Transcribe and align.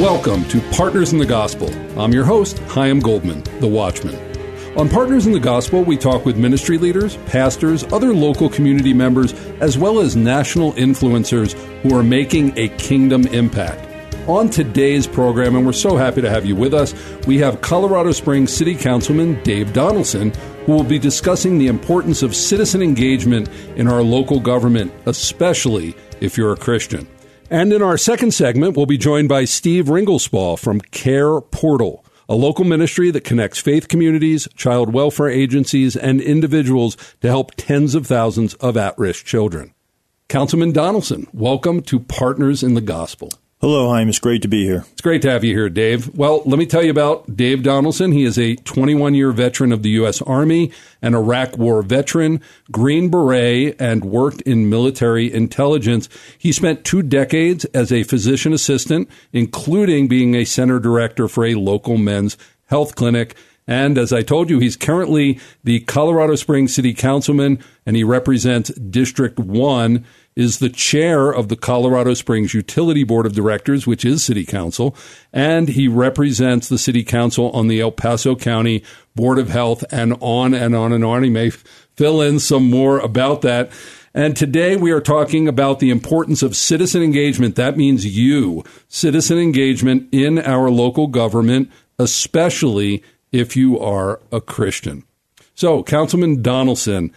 Welcome 0.00 0.46
to 0.46 0.60
Partners 0.70 1.12
in 1.12 1.18
the 1.18 1.26
Gospel. 1.26 1.68
I'm 2.00 2.12
your 2.12 2.24
host, 2.24 2.58
Chaim 2.60 2.98
Goldman, 2.98 3.42
the 3.60 3.68
Watchman. 3.68 4.16
On 4.76 4.88
Partners 4.88 5.26
in 5.26 5.32
the 5.32 5.38
Gospel, 5.38 5.84
we 5.84 5.98
talk 5.98 6.24
with 6.24 6.38
ministry 6.38 6.78
leaders, 6.78 7.18
pastors, 7.26 7.84
other 7.92 8.14
local 8.14 8.48
community 8.48 8.94
members, 8.94 9.34
as 9.60 9.76
well 9.76 10.00
as 10.00 10.16
national 10.16 10.72
influencers 10.72 11.52
who 11.82 11.94
are 11.94 12.02
making 12.02 12.56
a 12.56 12.70
kingdom 12.78 13.26
impact. 13.28 13.86
On 14.28 14.48
today's 14.48 15.06
program, 15.06 15.56
and 15.56 15.66
we're 15.66 15.72
so 15.72 15.98
happy 15.98 16.22
to 16.22 16.30
have 16.30 16.46
you 16.46 16.56
with 16.56 16.72
us, 16.72 16.94
we 17.26 17.36
have 17.38 17.60
Colorado 17.60 18.12
Springs 18.12 18.50
City 18.50 18.74
Councilman 18.74 19.42
Dave 19.42 19.74
Donelson, 19.74 20.34
who 20.64 20.72
will 20.72 20.84
be 20.84 20.98
discussing 20.98 21.58
the 21.58 21.66
importance 21.66 22.22
of 22.22 22.34
citizen 22.34 22.80
engagement 22.80 23.50
in 23.76 23.86
our 23.86 24.02
local 24.02 24.40
government, 24.40 24.90
especially 25.04 25.94
if 26.22 26.38
you're 26.38 26.54
a 26.54 26.56
Christian. 26.56 27.06
And 27.52 27.70
in 27.70 27.82
our 27.82 27.98
second 27.98 28.32
segment, 28.32 28.78
we'll 28.78 28.86
be 28.86 28.96
joined 28.96 29.28
by 29.28 29.44
Steve 29.44 29.88
Ringelspaugh 29.88 30.58
from 30.58 30.80
Care 30.80 31.38
Portal, 31.42 32.02
a 32.26 32.34
local 32.34 32.64
ministry 32.64 33.10
that 33.10 33.24
connects 33.24 33.60
faith 33.60 33.88
communities, 33.88 34.48
child 34.54 34.94
welfare 34.94 35.28
agencies, 35.28 35.94
and 35.94 36.22
individuals 36.22 36.96
to 37.20 37.28
help 37.28 37.52
tens 37.58 37.94
of 37.94 38.06
thousands 38.06 38.54
of 38.54 38.78
at 38.78 38.96
risk 38.96 39.26
children. 39.26 39.74
Councilman 40.28 40.72
Donelson, 40.72 41.26
welcome 41.34 41.82
to 41.82 42.00
Partners 42.00 42.62
in 42.62 42.72
the 42.72 42.80
Gospel. 42.80 43.28
Hello, 43.64 43.90
Chaim. 43.90 44.08
It's 44.08 44.18
great 44.18 44.42
to 44.42 44.48
be 44.48 44.64
here. 44.64 44.84
It's 44.90 45.00
great 45.00 45.22
to 45.22 45.30
have 45.30 45.44
you 45.44 45.54
here, 45.54 45.68
Dave. 45.68 46.18
Well, 46.18 46.42
let 46.46 46.58
me 46.58 46.66
tell 46.66 46.82
you 46.82 46.90
about 46.90 47.36
Dave 47.36 47.60
Donelson. 47.60 48.12
He 48.12 48.24
is 48.24 48.36
a 48.36 48.56
21 48.56 49.14
year 49.14 49.30
veteran 49.30 49.70
of 49.70 49.84
the 49.84 49.90
U.S. 49.90 50.20
Army, 50.20 50.72
an 51.00 51.14
Iraq 51.14 51.56
War 51.56 51.80
veteran, 51.82 52.40
Green 52.72 53.08
Beret, 53.08 53.76
and 53.80 54.04
worked 54.04 54.40
in 54.40 54.68
military 54.68 55.32
intelligence. 55.32 56.08
He 56.36 56.50
spent 56.50 56.84
two 56.84 57.02
decades 57.02 57.64
as 57.66 57.92
a 57.92 58.02
physician 58.02 58.52
assistant, 58.52 59.08
including 59.32 60.08
being 60.08 60.34
a 60.34 60.44
center 60.44 60.80
director 60.80 61.28
for 61.28 61.44
a 61.44 61.54
local 61.54 61.96
men's 61.96 62.36
health 62.66 62.96
clinic. 62.96 63.36
And 63.66 63.96
as 63.96 64.12
I 64.12 64.22
told 64.22 64.50
you, 64.50 64.58
he's 64.58 64.76
currently 64.76 65.38
the 65.62 65.80
Colorado 65.80 66.34
Springs 66.34 66.74
City 66.74 66.92
Councilman, 66.92 67.58
and 67.86 67.96
he 67.96 68.04
represents 68.04 68.70
District 68.74 69.38
1 69.38 70.04
is 70.34 70.58
the 70.58 70.70
chair 70.70 71.30
of 71.30 71.48
the 71.48 71.56
Colorado 71.56 72.14
Springs 72.14 72.54
Utility 72.54 73.04
Board 73.04 73.26
of 73.26 73.34
Directors, 73.34 73.86
which 73.86 74.04
is 74.04 74.24
city 74.24 74.46
council, 74.46 74.96
and 75.32 75.68
he 75.68 75.88
represents 75.88 76.68
the 76.68 76.78
city 76.78 77.04
council 77.04 77.50
on 77.50 77.68
the 77.68 77.80
El 77.80 77.92
Paso 77.92 78.34
County 78.34 78.82
Board 79.14 79.38
of 79.38 79.50
Health 79.50 79.84
and 79.90 80.16
on 80.20 80.54
and 80.54 80.74
on 80.74 80.92
and 80.92 81.04
on. 81.04 81.22
He 81.22 81.30
may 81.30 81.50
fill 81.50 82.22
in 82.22 82.38
some 82.38 82.70
more 82.70 82.98
about 82.98 83.42
that. 83.42 83.70
And 84.14 84.36
today 84.36 84.76
we 84.76 84.90
are 84.90 85.00
talking 85.00 85.48
about 85.48 85.78
the 85.78 85.90
importance 85.90 86.42
of 86.42 86.56
citizen 86.56 87.02
engagement. 87.02 87.56
That 87.56 87.76
means 87.76 88.04
you, 88.04 88.64
citizen 88.88 89.38
engagement 89.38 90.08
in 90.12 90.38
our 90.38 90.70
local 90.70 91.06
government, 91.06 91.70
especially 91.98 93.02
if 93.32 93.56
you 93.56 93.78
are 93.80 94.20
a 94.30 94.40
Christian. 94.40 95.04
So, 95.54 95.82
Councilman 95.82 96.42
Donelson, 96.42 97.12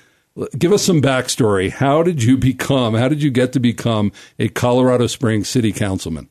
Give 0.57 0.73
us 0.73 0.83
some 0.83 1.01
backstory. 1.01 1.71
How 1.71 2.03
did 2.03 2.21
you 2.21 2.37
become, 2.37 2.93
how 2.93 3.07
did 3.07 3.23
you 3.23 3.31
get 3.31 3.53
to 3.53 3.59
become 3.59 4.11
a 4.37 4.49
Colorado 4.49 5.07
Springs 5.07 5.47
city 5.47 5.71
councilman? 5.71 6.29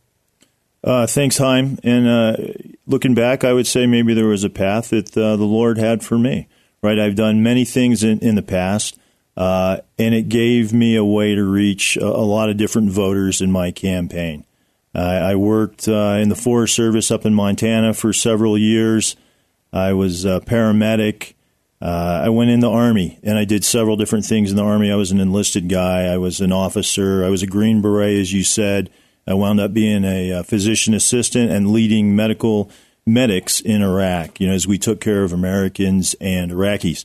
Uh, 0.83 1.07
thanks, 1.07 1.39
Chaim. 1.39 1.79
And 1.83 2.07
uh, 2.07 2.37
looking 2.87 3.15
back, 3.15 3.45
I 3.45 3.55
would 3.55 3.67
say 3.67 3.87
maybe 3.87 4.13
there 4.13 4.27
was 4.27 4.45
a 4.45 4.51
path 4.51 4.91
that 4.91 5.17
uh, 5.17 5.37
the 5.37 5.45
Lord 5.45 5.79
had 5.79 6.03
for 6.05 6.19
me. 6.19 6.49
Right, 6.83 6.99
I've 6.99 7.15
done 7.15 7.43
many 7.43 7.65
things 7.65 8.05
in, 8.05 8.19
in 8.19 8.35
the 8.35 8.43
past, 8.43 8.99
uh, 9.39 9.79
and 9.99 10.15
it 10.15 10.29
gave 10.29 10.75
me 10.75 10.97
a 10.97 11.05
way 11.05 11.35
to 11.35 11.43
reach 11.43 11.97
a, 11.97 12.05
a 12.05 12.05
lot 12.05 12.51
of 12.51 12.59
different 12.59 12.91
voters 12.91 13.41
in 13.41 13.51
my 13.51 13.71
campaign. 13.71 14.45
I 14.95 15.35
worked 15.35 15.89
uh, 15.89 16.19
in 16.21 16.29
the 16.29 16.37
Forest 16.37 16.77
Service 16.77 17.11
up 17.11 17.25
in 17.25 17.35
Montana 17.35 17.95
for 17.95 18.13
several 18.13 18.57
years. 18.57 19.17
I 19.75 19.93
was 19.93 20.25
a 20.25 20.41
paramedic. 20.41 21.35
Uh, 21.83 22.23
I 22.25 22.29
went 22.29 22.51
in 22.51 22.61
the 22.61 22.71
Army 22.71 23.19
and 23.25 23.37
I 23.37 23.45
did 23.45 23.65
several 23.65 23.97
different 23.97 24.25
things 24.25 24.51
in 24.51 24.57
the 24.57 24.63
Army. 24.63 24.91
I 24.91 24.95
was 24.95 25.11
an 25.11 25.21
enlisted 25.21 25.69
guy, 25.69 26.05
I 26.05 26.17
was 26.17 26.41
an 26.41 26.53
officer, 26.53 27.25
I 27.25 27.29
was 27.29 27.43
a 27.43 27.49
Green 27.49 27.83
Beret, 27.83 28.21
as 28.21 28.33
you 28.33 28.45
said. 28.45 28.89
I 29.27 29.35
wound 29.35 29.59
up 29.59 29.75
being 29.75 30.05
a, 30.05 30.31
a 30.31 30.45
physician 30.45 30.95
assistant 30.95 31.51
and 31.51 31.73
leading 31.73 32.15
medical 32.15 32.71
medics 33.05 33.61
in 33.61 33.83
Iraq, 33.83 34.41
you 34.41 34.47
know, 34.47 34.55
as 34.55 34.67
we 34.67 34.79
took 34.79 35.01
care 35.01 35.25
of 35.25 35.33
Americans 35.33 36.15
and 36.21 36.53
Iraqis. 36.53 37.05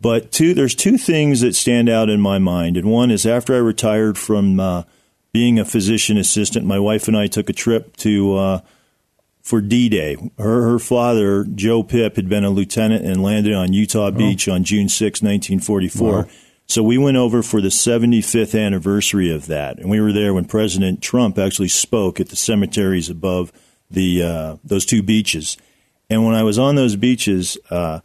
But 0.00 0.32
two, 0.32 0.54
there's 0.54 0.74
two 0.74 0.96
things 0.96 1.42
that 1.42 1.54
stand 1.54 1.88
out 1.88 2.08
in 2.08 2.20
my 2.20 2.38
mind. 2.38 2.76
And 2.76 2.90
one 2.90 3.10
is 3.10 3.26
after 3.26 3.54
I 3.54 3.58
retired 3.58 4.16
from 4.16 4.58
uh, 4.58 4.84
being 5.32 5.58
a 5.58 5.64
physician 5.64 6.16
assistant, 6.16 6.64
my 6.64 6.78
wife 6.78 7.06
and 7.06 7.16
I 7.16 7.26
took 7.26 7.50
a 7.50 7.52
trip 7.52 7.96
to 7.98 8.36
uh, 8.36 8.60
for 9.48 9.62
D 9.62 9.88
Day. 9.88 10.14
Her, 10.36 10.72
her 10.72 10.78
father, 10.78 11.44
Joe 11.44 11.82
Pip, 11.82 12.16
had 12.16 12.28
been 12.28 12.44
a 12.44 12.50
lieutenant 12.50 13.06
and 13.06 13.22
landed 13.22 13.54
on 13.54 13.72
Utah 13.72 14.08
oh. 14.08 14.10
Beach 14.10 14.46
on 14.46 14.62
June 14.62 14.90
6, 14.90 15.22
1944. 15.22 16.12
Wow. 16.12 16.26
So 16.66 16.82
we 16.82 16.98
went 16.98 17.16
over 17.16 17.42
for 17.42 17.62
the 17.62 17.68
75th 17.68 18.58
anniversary 18.58 19.32
of 19.32 19.46
that, 19.46 19.78
and 19.78 19.88
we 19.88 20.02
were 20.02 20.12
there 20.12 20.34
when 20.34 20.44
President 20.44 21.00
Trump 21.00 21.38
actually 21.38 21.68
spoke 21.68 22.20
at 22.20 22.28
the 22.28 22.36
cemeteries 22.36 23.08
above 23.08 23.50
the 23.90 24.22
uh, 24.22 24.56
those 24.62 24.84
two 24.84 25.02
beaches. 25.02 25.56
And 26.10 26.26
when 26.26 26.34
I 26.34 26.42
was 26.42 26.58
on 26.58 26.74
those 26.74 26.96
beaches, 26.96 27.56
uh, 27.70 28.00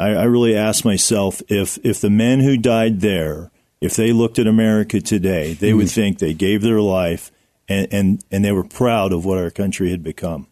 I, 0.00 0.14
I 0.14 0.24
really 0.24 0.56
asked 0.56 0.86
myself 0.86 1.42
if 1.48 1.78
if 1.84 2.00
the 2.00 2.08
men 2.08 2.40
who 2.40 2.56
died 2.56 3.02
there, 3.02 3.50
if 3.82 3.94
they 3.94 4.12
looked 4.12 4.38
at 4.38 4.46
America 4.46 5.02
today, 5.02 5.52
they 5.52 5.72
mm. 5.72 5.76
would 5.76 5.90
think 5.90 6.18
they 6.18 6.32
gave 6.32 6.62
their 6.62 6.80
life 6.80 7.30
and, 7.68 7.88
and 7.92 8.24
and 8.30 8.42
they 8.42 8.52
were 8.52 8.64
proud 8.64 9.12
of 9.12 9.26
what 9.26 9.36
our 9.36 9.50
country 9.50 9.90
had 9.90 10.02
become 10.02 10.46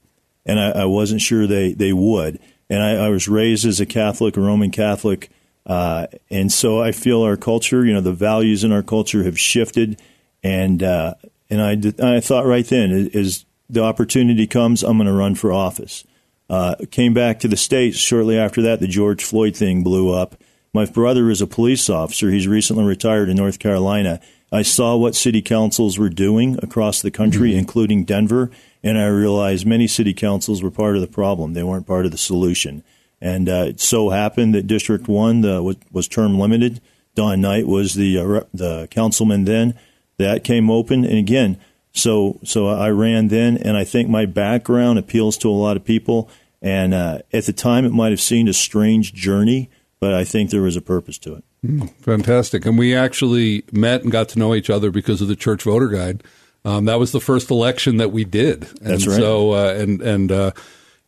and 0.46 0.58
I, 0.58 0.70
I 0.70 0.84
wasn't 0.86 1.20
sure 1.20 1.46
they, 1.46 1.72
they 1.72 1.92
would. 1.92 2.38
And 2.70 2.82
I, 2.82 3.06
I, 3.06 3.08
was 3.10 3.28
raised 3.28 3.66
as 3.66 3.80
a 3.80 3.86
Catholic, 3.86 4.36
a 4.36 4.40
Roman 4.40 4.70
Catholic, 4.70 5.30
uh, 5.66 6.06
and 6.30 6.50
so 6.50 6.80
I 6.80 6.92
feel 6.92 7.22
our 7.22 7.36
culture, 7.36 7.84
you 7.84 7.92
know, 7.92 8.00
the 8.00 8.12
values 8.12 8.64
in 8.64 8.72
our 8.72 8.82
culture 8.82 9.24
have 9.24 9.38
shifted, 9.38 10.00
and 10.42 10.82
uh, 10.82 11.14
and 11.50 11.60
I, 11.60 11.74
did, 11.74 12.00
I 12.00 12.20
thought 12.20 12.46
right 12.46 12.66
then, 12.66 13.10
as 13.14 13.44
the 13.68 13.82
opportunity 13.82 14.46
comes, 14.46 14.82
I'm 14.82 14.96
going 14.96 15.06
to 15.06 15.12
run 15.12 15.34
for 15.34 15.52
office. 15.52 16.04
Uh, 16.48 16.76
came 16.90 17.12
back 17.14 17.40
to 17.40 17.48
the 17.48 17.56
states 17.56 17.98
shortly 17.98 18.38
after 18.38 18.62
that. 18.62 18.80
The 18.80 18.86
George 18.86 19.24
Floyd 19.24 19.56
thing 19.56 19.82
blew 19.82 20.12
up. 20.12 20.36
My 20.72 20.84
brother 20.84 21.30
is 21.30 21.42
a 21.42 21.46
police 21.46 21.90
officer. 21.90 22.30
He's 22.30 22.46
recently 22.46 22.84
retired 22.84 23.28
in 23.28 23.36
North 23.36 23.58
Carolina. 23.58 24.20
I 24.52 24.62
saw 24.62 24.96
what 24.96 25.16
city 25.16 25.42
councils 25.42 25.98
were 25.98 26.08
doing 26.08 26.58
across 26.62 27.02
the 27.02 27.10
country, 27.10 27.50
mm-hmm. 27.50 27.58
including 27.58 28.04
Denver, 28.04 28.50
and 28.86 28.96
I 28.96 29.06
realized 29.08 29.66
many 29.66 29.88
city 29.88 30.14
councils 30.14 30.62
were 30.62 30.70
part 30.70 30.94
of 30.94 31.00
the 31.00 31.08
problem. 31.08 31.54
They 31.54 31.64
weren't 31.64 31.88
part 31.88 32.06
of 32.06 32.12
the 32.12 32.18
solution. 32.18 32.84
And 33.20 33.48
uh, 33.48 33.64
it 33.70 33.80
so 33.80 34.10
happened 34.10 34.54
that 34.54 34.68
District 34.68 35.08
1 35.08 35.44
uh, 35.44 35.60
was, 35.60 35.76
was, 35.90 36.06
term 36.06 36.38
limited. 36.38 36.80
Don 37.16 37.40
Knight 37.40 37.66
was 37.66 37.94
the, 37.94 38.16
uh, 38.16 38.44
the 38.54 38.86
councilman 38.88 39.44
then. 39.44 39.76
That 40.18 40.44
came 40.44 40.70
open. 40.70 41.04
And 41.04 41.18
again, 41.18 41.58
so, 41.92 42.38
so 42.44 42.68
I 42.68 42.90
ran 42.90 43.26
then, 43.26 43.56
and 43.56 43.76
I 43.76 43.82
think 43.82 44.08
my 44.08 44.24
background 44.24 45.00
appeals 45.00 45.36
to 45.38 45.48
a 45.48 45.50
lot 45.50 45.76
of 45.76 45.84
people. 45.84 46.30
And 46.62 46.94
uh, 46.94 47.22
at 47.32 47.46
the 47.46 47.52
time, 47.52 47.86
it 47.86 47.92
might 47.92 48.10
have 48.10 48.20
seemed 48.20 48.48
a 48.48 48.54
strange 48.54 49.12
journey, 49.12 49.68
but 49.98 50.14
I 50.14 50.22
think 50.22 50.50
there 50.50 50.62
was 50.62 50.76
a 50.76 50.80
purpose 50.80 51.18
to 51.18 51.34
it. 51.34 51.44
Mm, 51.66 51.90
fantastic. 51.96 52.64
And 52.64 52.78
we 52.78 52.94
actually 52.94 53.64
met 53.72 54.02
and 54.02 54.12
got 54.12 54.28
to 54.28 54.38
know 54.38 54.54
each 54.54 54.70
other 54.70 54.92
because 54.92 55.20
of 55.20 55.26
the 55.26 55.34
church 55.34 55.64
voter 55.64 55.88
guide. 55.88 56.22
Um, 56.66 56.86
that 56.86 56.98
was 56.98 57.12
the 57.12 57.20
first 57.20 57.50
election 57.50 57.98
that 57.98 58.10
we 58.10 58.24
did. 58.24 58.64
And 58.80 58.94
That's 58.94 59.06
right. 59.06 59.16
So, 59.16 59.52
uh, 59.52 59.74
and, 59.78 60.02
and, 60.02 60.32
uh, 60.32 60.50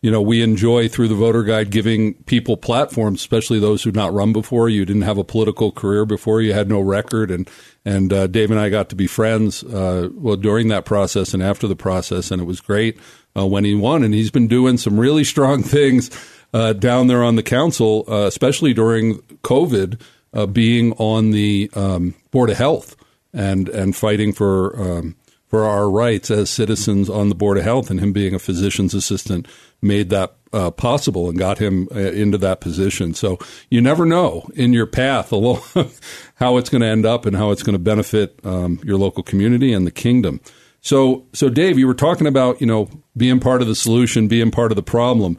you 0.01 0.11
know, 0.13 0.23
we 0.23 0.41
enjoy 0.41 0.89
through 0.89 1.09
the 1.09 1.17
voter 1.17 1.43
guide 1.43 1.71
giving 1.71 2.15
people 2.25 2.57
platforms, 2.57 3.21
especially 3.21 3.59
those 3.59 3.83
who'd 3.83 3.97
not 3.97 4.13
run 4.13 4.33
before. 4.33 4.69
You 4.69 4.85
didn't 4.85 5.03
have 5.03 5.19
a 5.19 5.25
political 5.25 5.73
career 5.73 6.05
before. 6.05 6.41
You 6.41 6.53
had 6.53 6.69
no 6.69 6.81
record, 6.81 7.33
and 7.33 7.51
and 7.85 8.13
uh, 8.13 8.29
Dave 8.29 8.53
and 8.53 8.61
I 8.61 8.69
got 8.69 8.91
to 8.91 8.95
be 8.95 9.09
friends. 9.09 9.65
Uh, 9.65 10.11
well, 10.15 10.37
during 10.37 10.69
that 10.69 10.85
process 10.85 11.35
and 11.35 11.43
after 11.43 11.67
the 11.67 11.75
process, 11.75 12.31
and 12.31 12.41
it 12.41 12.45
was 12.45 12.61
great 12.61 12.97
uh, 13.37 13.45
when 13.45 13.65
he 13.65 13.75
won. 13.75 14.05
And 14.05 14.15
he's 14.15 14.31
been 14.31 14.47
doing 14.47 14.79
some 14.79 15.01
really 15.01 15.25
strong 15.25 15.63
things 15.65 16.11
uh, 16.55 16.75
down 16.75 17.09
there 17.09 17.25
on 17.25 17.35
the 17.35 17.43
council, 17.43 18.05
uh, 18.07 18.27
especially 18.27 18.73
during 18.73 19.19
COVID, 19.43 20.01
uh, 20.33 20.47
being 20.47 20.93
on 20.93 21.33
the 21.33 21.69
um, 21.75 22.15
board 22.31 22.51
of 22.51 22.57
health 22.57 22.95
and 23.33 23.69
and 23.69 23.97
fighting 23.97 24.33
for. 24.33 24.81
Um, 24.81 25.17
for 25.49 25.65
our 25.65 25.91
rights 25.91 26.31
as 26.31 26.51
citizens 26.51 27.09
on 27.09 27.31
the 27.31 27.35
Board 27.35 27.59
of 27.59 27.65
Health, 27.65 27.91
and 27.91 27.99
him 27.99 28.13
being 28.13 28.35
a 28.35 28.39
physician's 28.39 28.95
assistant 28.95 29.49
made 29.81 30.11
that 30.11 30.35
uh, 30.53 30.71
possible 30.71 31.29
and 31.29 31.39
got 31.39 31.59
him 31.59 31.89
uh, 31.95 31.99
into 31.99 32.39
that 32.39 32.61
position. 32.61 33.15
So 33.15 33.39
you 33.71 33.81
never 33.81 34.07
know 34.07 34.49
in 34.55 34.73
your 34.73 34.87
path 34.87 35.33
along 35.33 35.63
how 36.37 36.57
it's 36.57 36.71
going 36.71 36.83
to 36.83 36.87
end 36.87 37.07
up 37.07 37.27
and 37.27 37.37
how 37.37 37.51
it's 37.51 37.63
going 37.63 37.75
to 37.75 37.79
benefit 37.79 38.39
um, 38.45 38.81
your 38.85 38.99
local 38.99 39.23
community 39.23 39.73
and 39.73 39.87
the 39.87 39.91
kingdom. 39.91 40.41
So, 40.81 41.27
so 41.33 41.49
Dave, 41.49 41.79
you 41.79 41.87
were 41.87 41.95
talking 41.95 42.27
about 42.27 42.61
you 42.61 42.67
know 42.67 42.89
being 43.17 43.41
part 43.41 43.63
of 43.63 43.69
the 43.69 43.75
solution, 43.75 44.29
being 44.29 44.51
part 44.51 44.73
of 44.73 44.77
the 44.77 44.83
problem. 44.83 45.39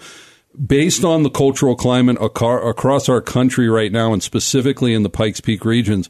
Based 0.65 1.05
on 1.05 1.23
the 1.23 1.29
cultural 1.29 1.75
climate 1.75 2.17
across 2.19 3.07
our 3.07 3.21
country 3.21 3.69
right 3.69 3.91
now, 3.91 4.11
and 4.11 4.21
specifically 4.21 4.93
in 4.93 5.03
the 5.03 5.09
Pikes 5.09 5.39
Peak 5.39 5.63
regions, 5.63 6.09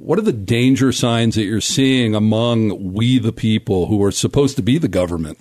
what 0.00 0.18
are 0.18 0.22
the 0.22 0.32
danger 0.32 0.92
signs 0.92 1.34
that 1.34 1.44
you're 1.44 1.60
seeing 1.60 2.14
among 2.14 2.94
we 2.94 3.18
the 3.18 3.32
people 3.32 3.86
who 3.86 4.02
are 4.02 4.10
supposed 4.10 4.56
to 4.56 4.62
be 4.62 4.78
the 4.78 4.88
government? 4.88 5.38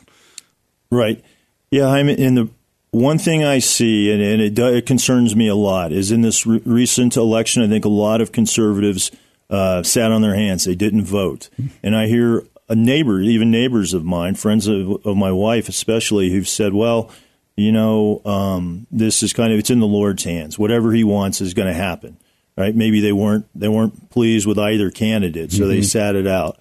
Right. 0.92 1.24
Yeah, 1.72 1.88
I'm 1.88 2.10
in 2.10 2.36
the 2.36 2.50
one 2.92 3.20
thing 3.20 3.44
I 3.44 3.60
see, 3.60 4.12
and, 4.12 4.22
and 4.22 4.42
it, 4.42 4.60
it, 4.60 4.86
concerns 4.86 5.34
me 5.36 5.48
a 5.48 5.56
lot, 5.56 5.94
is 5.94 6.12
in 6.12 6.24
this 6.24 6.46
re- 6.46 6.62
recent 6.66 7.16
election, 7.16 7.64
I 7.64 7.68
think 7.68 7.86
a 7.86 7.90
lot 7.90 8.20
of 8.20 8.32
conservatives 8.32 9.12
uh, 9.50 9.84
sat 9.84 10.12
on 10.12 10.22
their 10.22 10.36
hands. 10.36 10.66
They 10.66 10.76
didn't 10.76 11.06
vote. 11.06 11.50
And 11.82 11.96
I 11.96 12.08
hear 12.08 12.44
a 12.68 12.76
neighbor, 12.76 13.22
even 13.22 13.52
neighbors 13.52 13.94
of 13.94 14.04
mine, 14.04 14.36
friends 14.36 14.68
of, 14.68 15.06
of 15.06 15.16
my 15.16 15.32
wife 15.32 15.70
especially, 15.70 16.32
who've 16.32 16.48
said, 16.48 16.74
well, 16.74 17.12
you 17.56 17.72
know, 17.72 18.22
um, 18.26 18.88
this 18.92 19.24
is 19.24 19.32
kind 19.32 19.54
of, 19.54 19.60
it's 19.60 19.70
in 19.70 19.80
the 19.80 19.88
Lord's 19.88 20.24
hands. 20.24 20.60
Whatever 20.60 20.92
he 20.92 21.04
wants 21.04 21.40
is 21.40 21.54
going 21.54 21.68
to 21.68 21.74
happen. 21.74 22.18
Right? 22.60 22.76
Maybe 22.76 23.00
they 23.00 23.14
weren't 23.14 23.46
they 23.56 23.70
weren't 23.70 24.10
pleased 24.10 24.46
with 24.46 24.60
either 24.60 24.92
candidate, 24.92 25.54
so 25.54 25.62
mm-hmm. 25.62 25.70
they 25.70 25.82
sat 25.82 26.16
it 26.16 26.28
out. 26.28 26.60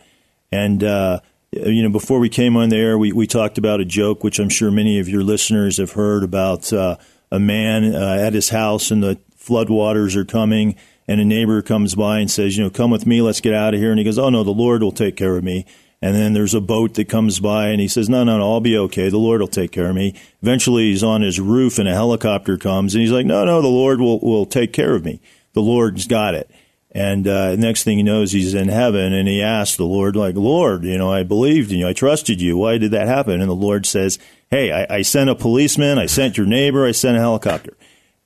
And 0.52 0.84
uh, 0.84 1.20
you 1.50 1.82
know, 1.82 1.90
before 1.90 2.20
we 2.20 2.28
came 2.28 2.56
on 2.56 2.68
the 2.68 2.76
air, 2.76 2.96
we, 2.96 3.12
we 3.12 3.26
talked 3.26 3.58
about 3.58 3.80
a 3.80 3.84
joke, 3.84 4.22
which 4.22 4.38
I'm 4.38 4.48
sure 4.48 4.70
many 4.70 5.00
of 5.00 5.08
your 5.08 5.24
listeners 5.24 5.78
have 5.78 5.92
heard 5.92 6.22
about 6.22 6.72
uh, 6.72 6.98
a 7.32 7.40
man 7.40 7.96
uh, 7.96 8.16
at 8.20 8.32
his 8.32 8.50
house 8.50 8.92
and 8.92 9.02
the 9.02 9.18
floodwaters 9.36 10.14
are 10.14 10.24
coming, 10.24 10.76
and 11.08 11.20
a 11.20 11.24
neighbor 11.24 11.62
comes 11.62 11.96
by 11.96 12.20
and 12.20 12.30
says, 12.30 12.56
you 12.56 12.62
know, 12.62 12.70
come 12.70 12.92
with 12.92 13.04
me, 13.04 13.20
let's 13.20 13.40
get 13.40 13.54
out 13.54 13.74
of 13.74 13.80
here. 13.80 13.90
And 13.90 13.98
he 13.98 14.04
goes, 14.04 14.20
oh 14.20 14.30
no, 14.30 14.44
the 14.44 14.50
Lord 14.52 14.82
will 14.82 14.92
take 14.92 15.16
care 15.16 15.36
of 15.36 15.42
me. 15.42 15.66
And 16.00 16.14
then 16.14 16.32
there's 16.32 16.54
a 16.54 16.60
boat 16.60 16.94
that 16.94 17.08
comes 17.08 17.40
by, 17.40 17.70
and 17.70 17.80
he 17.80 17.88
says, 17.88 18.08
no, 18.08 18.22
no, 18.22 18.38
no, 18.38 18.52
I'll 18.52 18.60
be 18.60 18.78
okay. 18.78 19.08
The 19.08 19.18
Lord 19.18 19.40
will 19.40 19.48
take 19.48 19.72
care 19.72 19.88
of 19.88 19.96
me. 19.96 20.14
Eventually, 20.42 20.90
he's 20.90 21.02
on 21.02 21.22
his 21.22 21.40
roof, 21.40 21.76
and 21.80 21.88
a 21.88 21.92
helicopter 21.92 22.56
comes, 22.56 22.94
and 22.94 23.02
he's 23.02 23.10
like, 23.10 23.26
no, 23.26 23.44
no, 23.44 23.60
the 23.60 23.66
Lord 23.66 24.00
will 24.00 24.20
will 24.20 24.46
take 24.46 24.72
care 24.72 24.94
of 24.94 25.04
me. 25.04 25.20
The 25.58 25.62
Lord's 25.62 26.06
got 26.06 26.36
it. 26.36 26.48
And 26.92 27.26
uh, 27.26 27.56
next 27.56 27.82
thing 27.82 27.96
he 27.96 28.04
knows, 28.04 28.30
he's 28.30 28.54
in 28.54 28.68
heaven, 28.68 29.12
and 29.12 29.26
he 29.26 29.42
asks 29.42 29.76
the 29.76 29.82
Lord, 29.82 30.14
like, 30.14 30.36
Lord, 30.36 30.84
you 30.84 30.96
know, 30.96 31.12
I 31.12 31.24
believed 31.24 31.72
in 31.72 31.78
you, 31.78 31.88
I 31.88 31.94
trusted 31.94 32.40
you. 32.40 32.56
Why 32.56 32.78
did 32.78 32.92
that 32.92 33.08
happen? 33.08 33.40
And 33.40 33.50
the 33.50 33.56
Lord 33.56 33.84
says, 33.84 34.20
Hey, 34.52 34.70
I, 34.70 34.98
I 34.98 35.02
sent 35.02 35.30
a 35.30 35.34
policeman, 35.34 35.98
I 35.98 36.06
sent 36.06 36.38
your 36.38 36.46
neighbor, 36.46 36.86
I 36.86 36.92
sent 36.92 37.16
a 37.16 37.20
helicopter. 37.20 37.76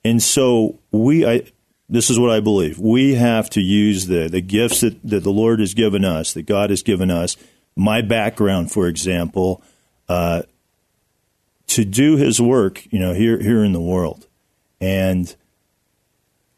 And 0.05 0.21
so 0.21 0.77
we, 0.91 1.25
I, 1.25 1.41
this 1.89 2.11
is 2.11 2.19
what 2.19 2.29
I 2.29 2.39
believe. 2.39 2.77
We 2.77 3.15
have 3.15 3.49
to 3.49 3.61
use 3.61 4.05
the, 4.05 4.27
the 4.27 4.41
gifts 4.41 4.81
that, 4.81 5.01
that 5.03 5.23
the 5.23 5.31
Lord 5.31 5.59
has 5.59 5.73
given 5.73 6.05
us, 6.05 6.33
that 6.33 6.45
God 6.45 6.69
has 6.69 6.83
given 6.83 7.09
us. 7.09 7.35
My 7.75 8.03
background, 8.03 8.71
for 8.71 8.87
example, 8.87 9.63
uh, 10.07 10.43
to 11.65 11.83
do 11.83 12.15
His 12.15 12.39
work, 12.39 12.85
you 12.93 12.99
know, 12.99 13.15
here 13.15 13.41
here 13.41 13.63
in 13.63 13.73
the 13.73 13.81
world, 13.81 14.27
and 14.79 15.35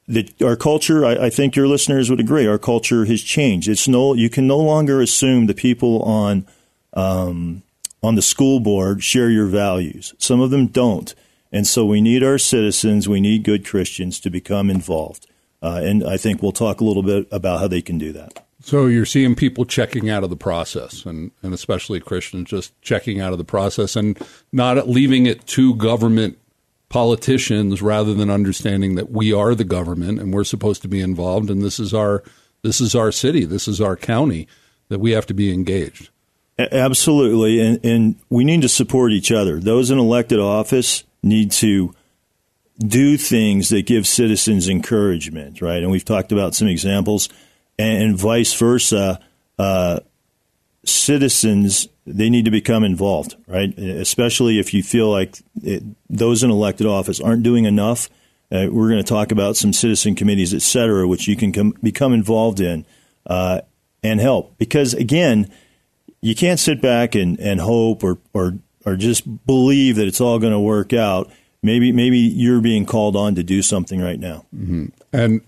that 0.08 0.42
our 0.42 0.56
culture, 0.56 1.06
I, 1.06 1.26
I, 1.26 1.30
think 1.30 1.56
your 1.56 1.68
listeners 1.68 2.10
would 2.10 2.20
agree, 2.20 2.46
our 2.46 2.60
culture 2.60 3.06
has 3.06 3.22
changed. 3.22 3.68
It's 3.68 3.88
no, 3.88 4.14
you 4.14 4.30
can 4.30 4.46
no 4.46 4.58
longer 4.58 5.02
assume 5.02 5.48
the 5.48 5.54
people 5.54 6.02
on 6.04 6.46
um, 6.94 7.64
on 8.04 8.16
the 8.16 8.22
school 8.22 8.60
board 8.60 9.04
share 9.04 9.30
your 9.30 9.48
values. 9.48 10.14
Some 10.18 10.42
of 10.42 10.52
them 10.52 10.68
don't, 10.68 11.14
and 11.52 11.66
so 11.66 11.86
we 11.86 12.02
need 12.02 12.24
our 12.24 12.38
citizens, 12.38 13.10
we 13.10 13.20
need 13.20 13.44
good 13.44 13.66
Christians 13.66 14.20
to 14.22 14.30
become 14.30 14.70
involved. 14.70 15.28
Uh, 15.62 15.82
and 15.84 16.04
I 16.04 16.18
think 16.18 16.44
we'll 16.44 16.52
talk 16.52 16.80
a 16.80 16.84
little 16.84 17.02
bit 17.02 17.28
about 17.32 17.60
how 17.60 17.68
they 17.68 17.82
can 17.82 17.98
do 17.98 18.12
that. 18.14 18.46
So 18.62 18.88
you're 18.88 19.06
seeing 19.06 19.36
people 19.36 19.66
checking 19.66 20.10
out 20.10 20.24
of 20.24 20.30
the 20.30 20.36
process, 20.36 21.06
and, 21.06 21.32
and 21.42 21.54
especially 21.54 22.00
Christians 22.00 22.50
just 22.50 22.80
checking 22.82 23.20
out 23.20 23.32
of 23.32 23.38
the 23.38 23.44
process 23.44 23.96
and 23.96 24.20
not 24.52 24.88
leaving 24.88 25.26
it 25.26 25.46
to 25.48 25.76
government 25.76 26.38
politicians 26.90 27.82
rather 27.82 28.14
than 28.14 28.30
understanding 28.30 28.96
that 28.96 29.12
we 29.12 29.34
are 29.34 29.56
the 29.56 29.64
government 29.64 30.20
and 30.20 30.34
we're 30.34 30.44
supposed 30.44 30.82
to 30.82 30.88
be 30.88 31.02
involved 31.02 31.50
and 31.50 31.62
this 31.62 31.80
is 31.80 31.94
our 31.94 32.24
this 32.62 32.82
is 32.82 32.96
our 32.96 33.12
city, 33.12 33.46
this 33.46 33.68
is 33.68 33.80
our 33.80 33.96
county 33.96 34.48
that 34.90 35.00
we 35.00 35.12
have 35.12 35.28
to 35.28 35.34
be 35.34 35.54
engaged. 35.54 36.10
Absolutely, 36.58 37.60
and, 37.60 37.86
and 37.86 38.16
we 38.30 38.44
need 38.44 38.62
to 38.62 38.70
support 38.70 39.12
each 39.12 39.32
other. 39.32 39.60
Those 39.60 39.92
in 39.92 40.00
elected 40.00 40.40
office 40.40 41.04
need 41.22 41.52
to 41.52 41.94
do 42.80 43.18
things 43.18 43.70
that 43.70 43.86
give 43.86 44.08
citizens 44.08 44.68
encouragement, 44.68 45.62
right? 45.62 45.84
And 45.84 45.92
we've 45.92 46.06
talked 46.06 46.32
about 46.32 46.56
some 46.56 46.68
examples, 46.68 47.30
and, 47.78 48.04
and 48.04 48.18
vice 48.18 48.54
versa. 48.54 49.20
Uh, 49.60 50.00
citizens 50.86 51.88
they 52.06 52.30
need 52.30 52.46
to 52.46 52.52
become 52.52 52.84
involved, 52.84 53.36
right? 53.48 53.78
Especially 53.78 54.60
if 54.60 54.74
you 54.74 54.84
feel 54.84 55.10
like 55.10 55.40
it, 55.64 55.84
those 56.10 56.44
in 56.44 56.52
elected 56.52 56.86
office 56.86 57.20
aren't 57.20 57.44
doing 57.44 57.66
enough. 57.66 58.10
Uh, 58.52 58.68
we're 58.72 58.90
going 58.90 59.04
to 59.04 59.04
talk 59.04 59.32
about 59.32 59.58
some 59.58 59.74
citizen 59.74 60.14
committees, 60.14 60.54
et 60.54 60.62
cetera, 60.62 61.08
which 61.08 61.28
you 61.28 61.36
can 61.36 61.52
com- 61.52 61.74
become 61.82 62.14
involved 62.14 62.60
in 62.60 62.86
uh, 63.26 63.62
and 64.04 64.20
help. 64.20 64.56
Because 64.60 64.94
again, 64.94 65.52
you 66.22 66.36
can't 66.36 66.60
sit 66.60 66.80
back 66.82 67.16
and, 67.16 67.40
and 67.40 67.60
hope 67.60 68.04
or, 68.04 68.20
or 68.34 68.54
or 68.86 68.96
just 68.96 69.46
believe 69.48 69.96
that 69.96 70.08
it's 70.08 70.22
all 70.22 70.38
going 70.38 70.54
to 70.54 70.60
work 70.60 70.94
out. 70.94 71.32
Maybe 71.64 71.92
maybe 71.92 72.20
you're 72.20 72.62
being 72.62 72.86
called 72.86 73.16
on 73.16 73.34
to 73.36 73.44
do 73.44 73.64
something 73.64 74.00
right 74.00 74.20
now. 74.20 74.46
Mm-hmm. 74.56 74.86
And 75.12 75.42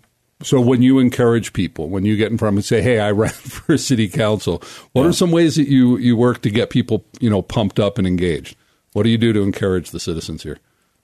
so 0.44 0.62
when 0.62 0.82
you 0.82 1.00
encourage 1.00 1.54
people, 1.54 1.90
when 1.90 2.06
you 2.06 2.16
get 2.16 2.32
in 2.32 2.38
front 2.38 2.54
of 2.54 2.58
and 2.58 2.66
say, 2.66 2.82
"Hey, 2.82 3.00
I 3.00 3.12
ran 3.12 3.30
for 3.32 3.78
city 3.78 4.08
council," 4.08 4.62
what 4.94 5.04
yeah. 5.04 5.10
are 5.10 5.14
some 5.14 5.32
ways 5.32 5.56
that 5.56 5.68
you 5.68 5.98
you 5.98 6.16
work 6.16 6.42
to 6.44 6.50
get 6.50 6.70
people 6.70 7.06
you 7.20 7.30
know 7.30 7.42
pumped 7.42 7.80
up 7.80 7.98
and 7.98 8.08
engaged? 8.08 8.56
What 8.94 9.04
do 9.04 9.10
you 9.10 9.18
do 9.18 9.34
to 9.34 9.42
encourage 9.42 9.92
the 9.92 10.00
citizens 10.00 10.44
here? 10.44 10.60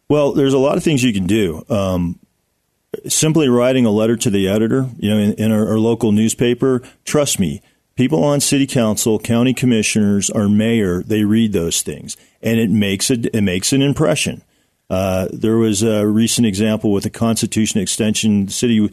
Well, 0.09 0.33
there's 0.33 0.53
a 0.53 0.59
lot 0.59 0.77
of 0.77 0.83
things 0.83 1.03
you 1.03 1.13
can 1.13 1.27
do. 1.27 1.65
Um, 1.69 2.19
simply 3.07 3.50
writing 3.50 3.85
a 3.85 3.91
letter 3.91 4.15
to 4.15 4.30
the 4.30 4.47
editor, 4.47 4.89
you 4.97 5.09
know, 5.09 5.18
in, 5.18 5.33
in 5.33 5.51
our, 5.51 5.69
our, 5.69 5.79
local 5.79 6.12
newspaper. 6.12 6.81
Trust 7.06 7.39
me, 7.39 7.62
people 7.95 8.24
on 8.24 8.39
city 8.39 8.68
council, 8.68 9.19
county 9.19 9.53
commissioners, 9.53 10.29
our 10.29 10.47
mayor, 10.47 11.01
they 11.01 11.24
read 11.24 11.53
those 11.53 11.81
things, 11.81 12.18
and 12.41 12.59
it 12.59 12.69
makes 12.69 13.09
a, 13.09 13.15
it 13.36 13.41
makes 13.41 13.74
an 13.74 13.81
impression. 13.81 14.43
Uh, 14.89 15.27
there 15.31 15.58
was 15.58 15.81
a 15.81 16.05
recent 16.05 16.46
example 16.46 16.91
with 16.91 17.03
the 17.03 17.10
Constitution 17.10 17.81
extension. 17.81 18.46
The 18.46 18.51
city 18.51 18.89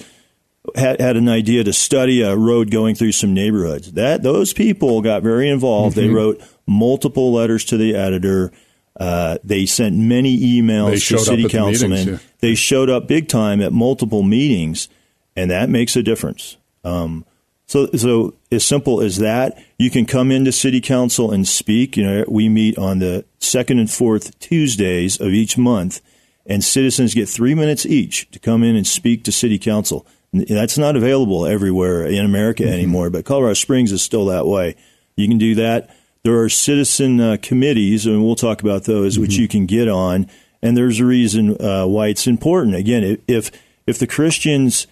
had, 0.74 1.00
had 1.00 1.16
an 1.16 1.28
idea 1.28 1.64
to 1.64 1.72
study 1.72 2.22
a 2.22 2.36
road 2.36 2.70
going 2.70 2.94
through 2.94 3.12
some 3.12 3.34
neighborhoods. 3.34 3.92
That 3.92 4.22
those 4.22 4.52
people 4.52 5.00
got 5.02 5.22
very 5.22 5.48
involved. 5.48 5.96
Mm-hmm. 5.96 6.08
They 6.08 6.14
wrote 6.14 6.42
multiple 6.66 7.32
letters 7.32 7.64
to 7.66 7.76
the 7.76 7.94
editor. 7.94 8.52
Uh, 8.98 9.38
they 9.42 9.66
sent 9.66 9.96
many 9.96 10.38
emails 10.38 11.08
to 11.08 11.18
city 11.18 11.48
councilmen. 11.48 11.90
The 11.90 12.04
meetings, 12.04 12.22
yeah. 12.22 12.30
They 12.40 12.54
showed 12.54 12.90
up 12.90 13.08
big 13.08 13.28
time 13.28 13.62
at 13.62 13.72
multiple 13.72 14.22
meetings, 14.22 14.88
and 15.34 15.50
that 15.50 15.70
makes 15.70 15.96
a 15.96 16.02
difference. 16.02 16.56
Um, 16.84 17.24
so, 17.66 17.86
so 17.92 18.34
as 18.50 18.64
simple 18.64 19.00
as 19.00 19.18
that, 19.18 19.62
you 19.78 19.90
can 19.90 20.04
come 20.04 20.30
into 20.30 20.50
city 20.50 20.80
council 20.80 21.30
and 21.30 21.46
speak. 21.46 21.96
You 21.96 22.04
know, 22.04 22.24
we 22.28 22.48
meet 22.48 22.76
on 22.76 22.98
the 22.98 23.24
second 23.38 23.78
and 23.78 23.90
fourth 23.90 24.38
Tuesdays 24.40 25.20
of 25.20 25.28
each 25.28 25.56
month, 25.56 26.00
and 26.44 26.64
citizens 26.64 27.14
get 27.14 27.28
three 27.28 27.54
minutes 27.54 27.86
each 27.86 28.30
to 28.32 28.38
come 28.38 28.62
in 28.62 28.76
and 28.76 28.86
speak 28.86 29.24
to 29.24 29.32
city 29.32 29.58
council. 29.58 30.04
That's 30.32 30.78
not 30.78 30.96
available 30.96 31.44
everywhere 31.44 32.04
in 32.04 32.24
America 32.24 32.62
mm-hmm. 32.62 32.72
anymore, 32.72 33.10
but 33.10 33.24
Colorado 33.24 33.54
Springs 33.54 33.90
is 33.90 34.02
still 34.02 34.26
that 34.26 34.46
way. 34.46 34.76
You 35.16 35.26
can 35.26 35.38
do 35.38 35.56
that. 35.56 35.94
There 36.22 36.38
are 36.40 36.48
citizen 36.48 37.20
uh, 37.20 37.36
committees, 37.42 38.06
and 38.06 38.24
we'll 38.24 38.36
talk 38.36 38.62
about 38.62 38.84
those, 38.84 39.14
mm-hmm. 39.14 39.22
which 39.22 39.36
you 39.36 39.48
can 39.48 39.66
get 39.66 39.88
on. 39.88 40.28
And 40.62 40.76
there's 40.76 41.00
a 41.00 41.06
reason 41.06 41.60
uh, 41.60 41.86
why 41.86 42.08
it's 42.08 42.26
important. 42.26 42.76
Again, 42.76 43.18
if 43.26 43.50
if 43.86 43.98
the 43.98 44.06
Christians 44.06 44.86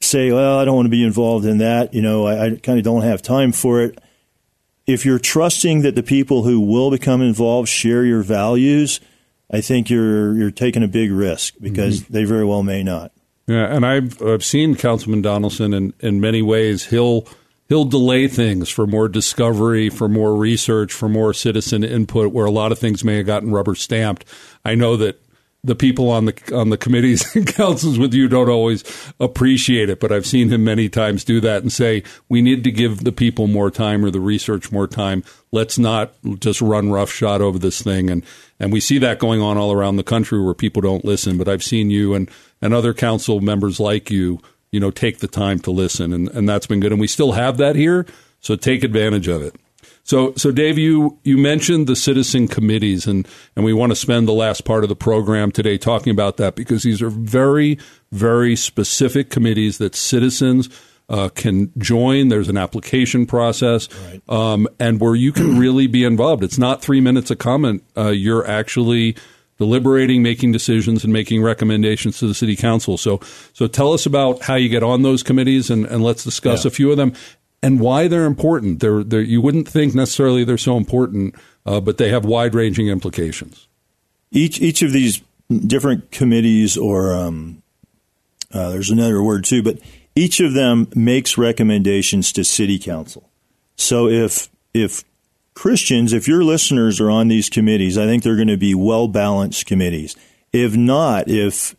say, 0.00 0.32
"Well, 0.32 0.58
I 0.58 0.64
don't 0.64 0.76
want 0.76 0.86
to 0.86 0.90
be 0.90 1.04
involved 1.04 1.46
in 1.46 1.58
that," 1.58 1.94
you 1.94 2.02
know, 2.02 2.26
I, 2.26 2.46
I 2.46 2.56
kind 2.56 2.78
of 2.78 2.84
don't 2.84 3.02
have 3.02 3.22
time 3.22 3.52
for 3.52 3.80
it. 3.80 3.98
If 4.86 5.06
you're 5.06 5.18
trusting 5.18 5.82
that 5.82 5.94
the 5.94 6.02
people 6.02 6.42
who 6.42 6.60
will 6.60 6.90
become 6.90 7.22
involved 7.22 7.68
share 7.68 8.04
your 8.04 8.22
values, 8.22 9.00
I 9.50 9.60
think 9.60 9.88
you're 9.88 10.36
you're 10.36 10.50
taking 10.50 10.82
a 10.82 10.88
big 10.88 11.12
risk 11.12 11.54
because 11.60 12.00
mm-hmm. 12.00 12.12
they 12.12 12.24
very 12.24 12.44
well 12.44 12.62
may 12.62 12.82
not. 12.82 13.12
Yeah, 13.48 13.74
and 13.74 13.84
I've 13.84 14.20
I've 14.22 14.44
seen 14.44 14.76
Councilman 14.76 15.22
Donelson 15.22 15.74
in, 15.74 15.94
in 16.00 16.20
many 16.20 16.42
ways. 16.42 16.84
He'll 16.86 17.26
he'll 17.68 17.86
delay 17.86 18.28
things 18.28 18.68
for 18.68 18.86
more 18.86 19.08
discovery, 19.08 19.88
for 19.88 20.06
more 20.06 20.36
research, 20.36 20.92
for 20.92 21.08
more 21.08 21.32
citizen 21.32 21.82
input, 21.82 22.32
where 22.32 22.44
a 22.44 22.50
lot 22.50 22.72
of 22.72 22.78
things 22.78 23.02
may 23.02 23.16
have 23.16 23.26
gotten 23.26 23.50
rubber 23.50 23.74
stamped. 23.74 24.26
I 24.66 24.74
know 24.74 24.96
that 24.98 25.22
the 25.64 25.74
people 25.74 26.10
on 26.10 26.26
the 26.26 26.54
on 26.54 26.68
the 26.68 26.76
committees 26.76 27.24
and 27.34 27.46
councils 27.46 27.98
with 27.98 28.12
you 28.12 28.28
don't 28.28 28.50
always 28.50 28.84
appreciate 29.18 29.88
it, 29.88 29.98
but 29.98 30.12
I've 30.12 30.26
seen 30.26 30.50
him 30.50 30.64
many 30.64 30.90
times 30.90 31.24
do 31.24 31.40
that 31.40 31.62
and 31.62 31.72
say 31.72 32.02
we 32.28 32.42
need 32.42 32.64
to 32.64 32.70
give 32.70 33.02
the 33.02 33.12
people 33.12 33.46
more 33.46 33.70
time 33.70 34.04
or 34.04 34.10
the 34.10 34.20
research 34.20 34.70
more 34.70 34.86
time. 34.86 35.24
Let's 35.52 35.78
not 35.78 36.12
just 36.38 36.60
run 36.60 36.90
roughshod 36.90 37.40
over 37.40 37.58
this 37.58 37.80
thing 37.80 38.10
and 38.10 38.24
and 38.60 38.72
we 38.72 38.80
see 38.80 38.98
that 38.98 39.18
going 39.18 39.40
on 39.40 39.56
all 39.56 39.72
around 39.72 39.96
the 39.96 40.02
country 40.02 40.42
where 40.42 40.54
people 40.54 40.82
don't 40.82 41.04
listen. 41.04 41.38
But 41.38 41.48
I've 41.48 41.62
seen 41.62 41.90
you 41.90 42.14
and 42.14 42.30
and 42.60 42.74
other 42.74 42.94
council 42.94 43.40
members 43.40 43.80
like 43.80 44.10
you, 44.10 44.40
you 44.70 44.80
know, 44.80 44.90
take 44.90 45.18
the 45.18 45.28
time 45.28 45.58
to 45.60 45.70
listen 45.70 46.12
and 46.12 46.28
and 46.28 46.48
that's 46.48 46.66
been 46.66 46.80
good. 46.80 46.92
And 46.92 47.00
we 47.00 47.06
still 47.06 47.32
have 47.32 47.56
that 47.58 47.76
here, 47.76 48.06
so 48.40 48.56
take 48.56 48.84
advantage 48.84 49.28
of 49.28 49.42
it. 49.42 49.54
So, 50.08 50.32
so 50.36 50.50
Dave, 50.50 50.78
you, 50.78 51.18
you 51.22 51.36
mentioned 51.36 51.86
the 51.86 51.94
citizen 51.94 52.48
committees, 52.48 53.06
and, 53.06 53.28
and 53.54 53.62
we 53.62 53.74
want 53.74 53.92
to 53.92 53.96
spend 53.96 54.26
the 54.26 54.32
last 54.32 54.64
part 54.64 54.82
of 54.82 54.88
the 54.88 54.96
program 54.96 55.52
today 55.52 55.76
talking 55.76 56.10
about 56.10 56.38
that 56.38 56.54
because 56.54 56.82
these 56.82 57.02
are 57.02 57.10
very, 57.10 57.78
very 58.10 58.56
specific 58.56 59.28
committees 59.28 59.76
that 59.76 59.94
citizens 59.94 60.70
uh, 61.10 61.28
can 61.34 61.70
join. 61.76 62.28
There's 62.28 62.48
an 62.48 62.56
application 62.56 63.26
process, 63.26 63.90
right. 64.06 64.22
um, 64.30 64.66
and 64.80 64.98
where 64.98 65.14
you 65.14 65.30
can 65.30 65.58
really 65.58 65.86
be 65.86 66.04
involved. 66.04 66.42
It's 66.42 66.56
not 66.56 66.80
three 66.80 67.02
minutes 67.02 67.30
of 67.30 67.36
comment. 67.36 67.84
Uh, 67.94 68.08
you're 68.08 68.46
actually 68.46 69.14
deliberating, 69.58 70.22
making 70.22 70.52
decisions, 70.52 71.04
and 71.04 71.12
making 71.12 71.42
recommendations 71.42 72.18
to 72.18 72.26
the 72.26 72.34
city 72.34 72.56
council. 72.56 72.96
So, 72.96 73.20
so 73.52 73.66
tell 73.66 73.92
us 73.92 74.06
about 74.06 74.42
how 74.42 74.54
you 74.54 74.68
get 74.68 74.82
on 74.82 75.02
those 75.02 75.22
committees, 75.22 75.68
and, 75.70 75.84
and 75.86 76.02
let's 76.02 76.24
discuss 76.24 76.64
yeah. 76.64 76.68
a 76.68 76.70
few 76.70 76.90
of 76.90 76.96
them 76.96 77.12
and 77.62 77.80
why 77.80 78.08
they're 78.08 78.24
important. 78.24 78.80
They're, 78.80 79.02
they're, 79.02 79.20
you 79.20 79.40
wouldn't 79.40 79.68
think 79.68 79.94
necessarily 79.94 80.44
they're 80.44 80.58
so 80.58 80.76
important, 80.76 81.34
uh, 81.66 81.80
but 81.80 81.98
they 81.98 82.08
have 82.10 82.24
wide 82.24 82.54
ranging 82.54 82.88
implications. 82.88 83.66
Each 84.30 84.60
each 84.60 84.82
of 84.82 84.92
these 84.92 85.22
different 85.48 86.10
committees, 86.10 86.76
or 86.76 87.14
um, 87.14 87.62
uh, 88.52 88.70
there's 88.70 88.90
another 88.90 89.22
word 89.22 89.44
too, 89.44 89.62
but 89.62 89.78
each 90.14 90.40
of 90.40 90.52
them 90.52 90.88
makes 90.94 91.38
recommendations 91.38 92.30
to 92.32 92.44
city 92.44 92.78
council. 92.78 93.30
So 93.76 94.06
if 94.06 94.50
if 94.74 95.04
Christians, 95.58 96.12
if 96.12 96.28
your 96.28 96.44
listeners 96.44 97.00
are 97.00 97.10
on 97.10 97.26
these 97.26 97.50
committees, 97.50 97.98
I 97.98 98.06
think 98.06 98.22
they're 98.22 98.36
going 98.36 98.46
to 98.46 98.56
be 98.56 98.76
well 98.76 99.08
balanced 99.08 99.66
committees. 99.66 100.14
If 100.52 100.76
not, 100.76 101.28
if 101.28 101.74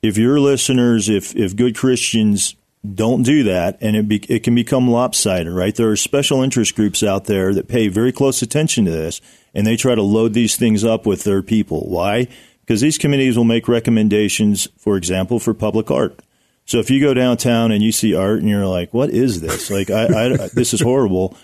if 0.00 0.16
your 0.16 0.40
listeners, 0.40 1.10
if 1.10 1.36
if 1.36 1.54
good 1.54 1.76
Christians 1.76 2.56
don't 2.94 3.22
do 3.24 3.42
that, 3.42 3.76
and 3.82 3.96
it 3.96 4.08
be, 4.08 4.24
it 4.30 4.44
can 4.44 4.54
become 4.54 4.88
lopsided. 4.88 5.52
Right? 5.52 5.76
There 5.76 5.90
are 5.90 5.96
special 5.96 6.42
interest 6.42 6.74
groups 6.74 7.02
out 7.02 7.26
there 7.26 7.52
that 7.52 7.68
pay 7.68 7.88
very 7.88 8.12
close 8.12 8.40
attention 8.40 8.86
to 8.86 8.90
this, 8.90 9.20
and 9.54 9.66
they 9.66 9.76
try 9.76 9.94
to 9.94 10.00
load 10.00 10.32
these 10.32 10.56
things 10.56 10.82
up 10.82 11.04
with 11.04 11.24
their 11.24 11.42
people. 11.42 11.86
Why? 11.86 12.28
Because 12.62 12.80
these 12.80 12.96
committees 12.96 13.36
will 13.36 13.44
make 13.44 13.68
recommendations, 13.68 14.68
for 14.78 14.96
example, 14.96 15.38
for 15.38 15.52
public 15.52 15.90
art. 15.90 16.18
So 16.64 16.78
if 16.78 16.88
you 16.88 16.98
go 16.98 17.12
downtown 17.12 17.72
and 17.72 17.82
you 17.82 17.92
see 17.92 18.14
art 18.14 18.38
and 18.38 18.48
you're 18.48 18.64
like, 18.64 18.94
"What 18.94 19.10
is 19.10 19.42
this? 19.42 19.70
Like, 19.70 19.90
I, 19.90 20.06
I 20.06 20.48
this 20.54 20.72
is 20.72 20.80
horrible." 20.80 21.36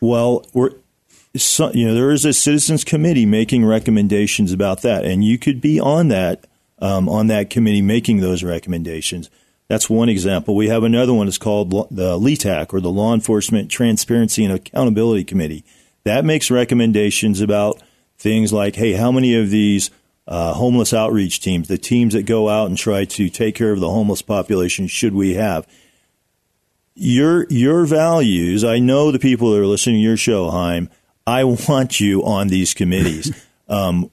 Well, 0.00 0.46
we're 0.54 0.72
so, 1.38 1.70
you 1.72 1.86
know 1.86 1.94
there 1.94 2.10
is 2.10 2.24
a 2.24 2.32
citizens 2.32 2.84
committee 2.84 3.26
making 3.26 3.64
recommendations 3.64 4.52
about 4.52 4.82
that, 4.82 5.04
and 5.04 5.24
you 5.24 5.38
could 5.38 5.60
be 5.60 5.80
on 5.80 6.08
that 6.08 6.46
um, 6.78 7.08
on 7.08 7.26
that 7.28 7.50
committee 7.50 7.82
making 7.82 8.20
those 8.20 8.42
recommendations. 8.42 9.30
That's 9.68 9.90
one 9.90 10.08
example. 10.08 10.54
We 10.54 10.68
have 10.68 10.84
another 10.84 11.12
one. 11.12 11.26
It's 11.26 11.38
called 11.38 11.70
the 11.70 12.18
LETAC, 12.18 12.72
or 12.72 12.80
the 12.80 12.90
Law 12.90 13.12
Enforcement 13.14 13.70
Transparency 13.70 14.44
and 14.44 14.54
Accountability 14.54 15.24
Committee. 15.24 15.64
That 16.04 16.24
makes 16.24 16.50
recommendations 16.52 17.40
about 17.40 17.82
things 18.16 18.52
like, 18.52 18.76
hey, 18.76 18.92
how 18.92 19.10
many 19.10 19.34
of 19.34 19.50
these 19.50 19.90
uh, 20.28 20.54
homeless 20.54 20.94
outreach 20.94 21.40
teams, 21.40 21.66
the 21.66 21.78
teams 21.78 22.14
that 22.14 22.24
go 22.24 22.48
out 22.48 22.68
and 22.68 22.78
try 22.78 23.04
to 23.04 23.28
take 23.28 23.56
care 23.56 23.72
of 23.72 23.80
the 23.80 23.90
homeless 23.90 24.22
population, 24.22 24.86
should 24.86 25.14
we 25.14 25.34
have? 25.34 25.66
Your 26.94 27.46
your 27.50 27.84
values. 27.84 28.64
I 28.64 28.78
know 28.78 29.10
the 29.10 29.18
people 29.18 29.50
that 29.52 29.60
are 29.60 29.66
listening 29.66 29.96
to 29.96 30.00
your 30.00 30.16
show, 30.16 30.50
Chaim. 30.50 30.88
I 31.26 31.44
want 31.44 31.98
you 32.00 32.24
on 32.24 32.48
these 32.48 32.74
committees. 32.74 33.32
um, 33.68 34.10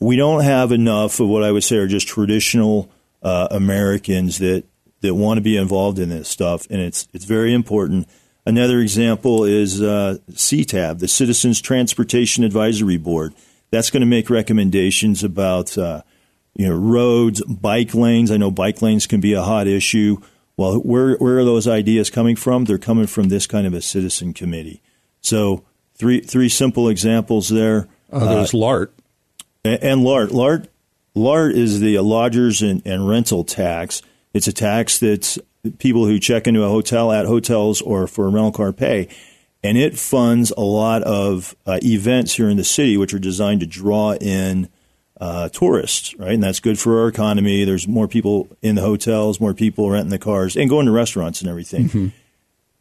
we 0.00 0.16
don't 0.16 0.42
have 0.42 0.72
enough 0.72 1.20
of 1.20 1.28
what 1.28 1.44
I 1.44 1.52
would 1.52 1.64
say 1.64 1.76
are 1.76 1.86
just 1.86 2.08
traditional 2.08 2.90
uh, 3.22 3.48
Americans 3.50 4.38
that 4.38 4.64
that 5.00 5.14
want 5.14 5.38
to 5.38 5.42
be 5.42 5.56
involved 5.56 5.98
in 5.98 6.08
this 6.08 6.28
stuff, 6.28 6.66
and 6.70 6.80
it's 6.80 7.08
it's 7.12 7.24
very 7.24 7.54
important. 7.54 8.08
Another 8.44 8.80
example 8.80 9.44
is 9.44 9.80
uh, 9.80 10.18
CTAB, 10.32 10.98
the 10.98 11.08
Citizens 11.08 11.60
Transportation 11.60 12.42
Advisory 12.42 12.96
Board. 12.96 13.34
That's 13.70 13.90
going 13.90 14.00
to 14.00 14.06
make 14.06 14.28
recommendations 14.28 15.22
about 15.22 15.78
uh, 15.78 16.02
you 16.54 16.68
know 16.68 16.76
roads, 16.76 17.42
bike 17.44 17.94
lanes. 17.94 18.30
I 18.30 18.36
know 18.36 18.50
bike 18.50 18.82
lanes 18.82 19.06
can 19.06 19.20
be 19.20 19.32
a 19.32 19.42
hot 19.42 19.68
issue. 19.68 20.18
Well, 20.56 20.76
where 20.80 21.16
where 21.16 21.38
are 21.38 21.44
those 21.44 21.68
ideas 21.68 22.10
coming 22.10 22.36
from? 22.36 22.64
They're 22.64 22.78
coming 22.78 23.06
from 23.06 23.28
this 23.28 23.46
kind 23.46 23.66
of 23.66 23.74
a 23.74 23.80
citizen 23.82 24.34
committee. 24.34 24.82
So 25.20 25.64
three 26.02 26.20
three 26.20 26.48
simple 26.48 26.88
examples 26.88 27.48
there. 27.48 27.86
Uh, 28.10 28.34
there's 28.34 28.52
LART. 28.52 28.92
And, 29.64 29.82
and 29.82 30.02
LART. 30.02 30.32
LART 30.32 30.68
LART 31.14 31.52
is 31.54 31.78
the 31.78 31.96
lodgers 32.00 32.60
and, 32.60 32.82
and 32.84 33.08
rental 33.08 33.44
tax. 33.44 34.02
It's 34.34 34.48
a 34.48 34.52
tax 34.52 34.98
that 34.98 35.38
people 35.78 36.06
who 36.06 36.18
check 36.18 36.48
into 36.48 36.64
a 36.64 36.68
hotel 36.68 37.12
at 37.12 37.26
hotels 37.26 37.80
or 37.80 38.08
for 38.08 38.26
a 38.26 38.30
rental 38.30 38.50
car 38.50 38.72
pay. 38.72 39.06
And 39.62 39.78
it 39.78 39.96
funds 39.96 40.52
a 40.56 40.62
lot 40.62 41.04
of 41.04 41.54
uh, 41.66 41.78
events 41.84 42.34
here 42.34 42.48
in 42.48 42.56
the 42.56 42.64
city, 42.64 42.96
which 42.96 43.14
are 43.14 43.20
designed 43.20 43.60
to 43.60 43.66
draw 43.66 44.14
in 44.14 44.68
uh, 45.20 45.50
tourists, 45.50 46.16
right? 46.16 46.32
And 46.32 46.42
that's 46.42 46.58
good 46.58 46.80
for 46.80 47.00
our 47.02 47.06
economy. 47.06 47.62
There's 47.62 47.86
more 47.86 48.08
people 48.08 48.48
in 48.60 48.74
the 48.74 48.82
hotels, 48.82 49.38
more 49.38 49.54
people 49.54 49.88
renting 49.88 50.10
the 50.10 50.18
cars, 50.18 50.56
and 50.56 50.68
going 50.68 50.86
to 50.86 50.92
restaurants 50.92 51.40
and 51.42 51.48
everything. 51.48 51.84
Mm-hmm. 51.84 52.08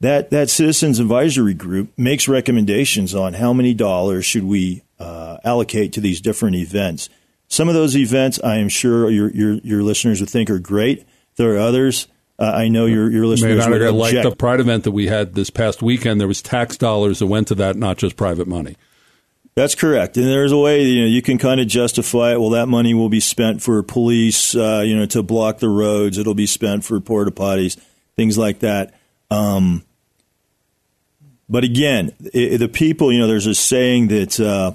That 0.02 0.32
that 0.32 0.50
citizens 0.50 1.00
advisory 1.00 1.54
group 1.54 1.92
makes 1.96 2.28
recommendations 2.28 3.14
on 3.14 3.34
how 3.34 3.54
many 3.54 3.76
dollars 3.76 4.26
should 4.26 4.44
we 4.44 4.82
uh, 5.00 5.38
allocate 5.44 5.94
to 5.94 6.02
these 6.02 6.20
different 6.20 6.56
events. 6.56 7.08
Some 7.48 7.70
of 7.70 7.76
those 7.76 7.96
events, 7.96 8.40
I 8.44 8.58
am 8.58 8.68
sure 8.68 9.12
your 9.12 9.30
your, 9.30 9.54
your 9.64 9.84
listeners 9.84 10.20
would 10.20 10.30
think 10.30 10.50
are 10.50 10.58
great. 10.58 11.06
There 11.36 11.56
are 11.56 11.60
others. 11.60 12.08
Uh, 12.40 12.46
I 12.46 12.70
know 12.70 12.88
your 12.88 13.12
your 13.12 13.28
listeners 13.28 13.68
May 13.68 13.78
not 13.78 13.94
like 13.94 14.24
the 14.24 14.36
Pride 14.36 14.60
event 14.60 14.86
that 14.86 14.92
we 14.92 15.06
had 15.06 15.36
this 15.36 15.52
past 15.52 15.84
weekend. 15.84 16.20
There 16.20 16.28
was 16.28 16.42
tax 16.42 16.78
dollars 16.78 17.20
that 17.20 17.28
went 17.28 17.50
to 17.50 17.56
that, 17.56 17.76
not 17.76 17.98
just 17.98 18.16
private 18.16 18.48
money. 18.48 18.78
That's 19.54 19.76
correct, 19.76 20.18
and 20.18 20.26
there's 20.26 20.52
a 20.52 20.58
way 20.58 20.82
you 20.82 21.02
know 21.02 21.08
you 21.08 21.22
can 21.22 21.38
kind 21.38 21.62
of 21.62 21.68
justify 21.68 22.32
it. 22.32 22.40
Well, 22.40 22.52
that 22.52 22.68
money 22.68 22.96
will 22.96 23.10
be 23.10 23.20
spent 23.20 23.62
for 23.62 23.84
police, 23.84 24.56
uh, 24.56 24.82
you 24.84 24.98
know, 24.98 25.06
to 25.08 25.22
block 25.22 25.60
the 25.60 25.70
roads. 25.70 26.18
It'll 26.18 26.34
be 26.34 26.48
spent 26.48 26.86
for 26.86 27.00
porta 27.00 27.30
potties, 27.30 27.78
things 28.16 28.36
like 28.36 28.62
that. 28.62 28.96
Um, 29.30 29.84
but 31.52 31.64
again, 31.64 32.14
it, 32.34 32.58
the 32.58 32.70
people, 32.70 33.12
you 33.12 33.20
know, 33.20 33.28
there's 33.28 33.46
a 33.46 33.54
saying 33.54 34.08
that 34.08 34.40
uh, 34.40 34.72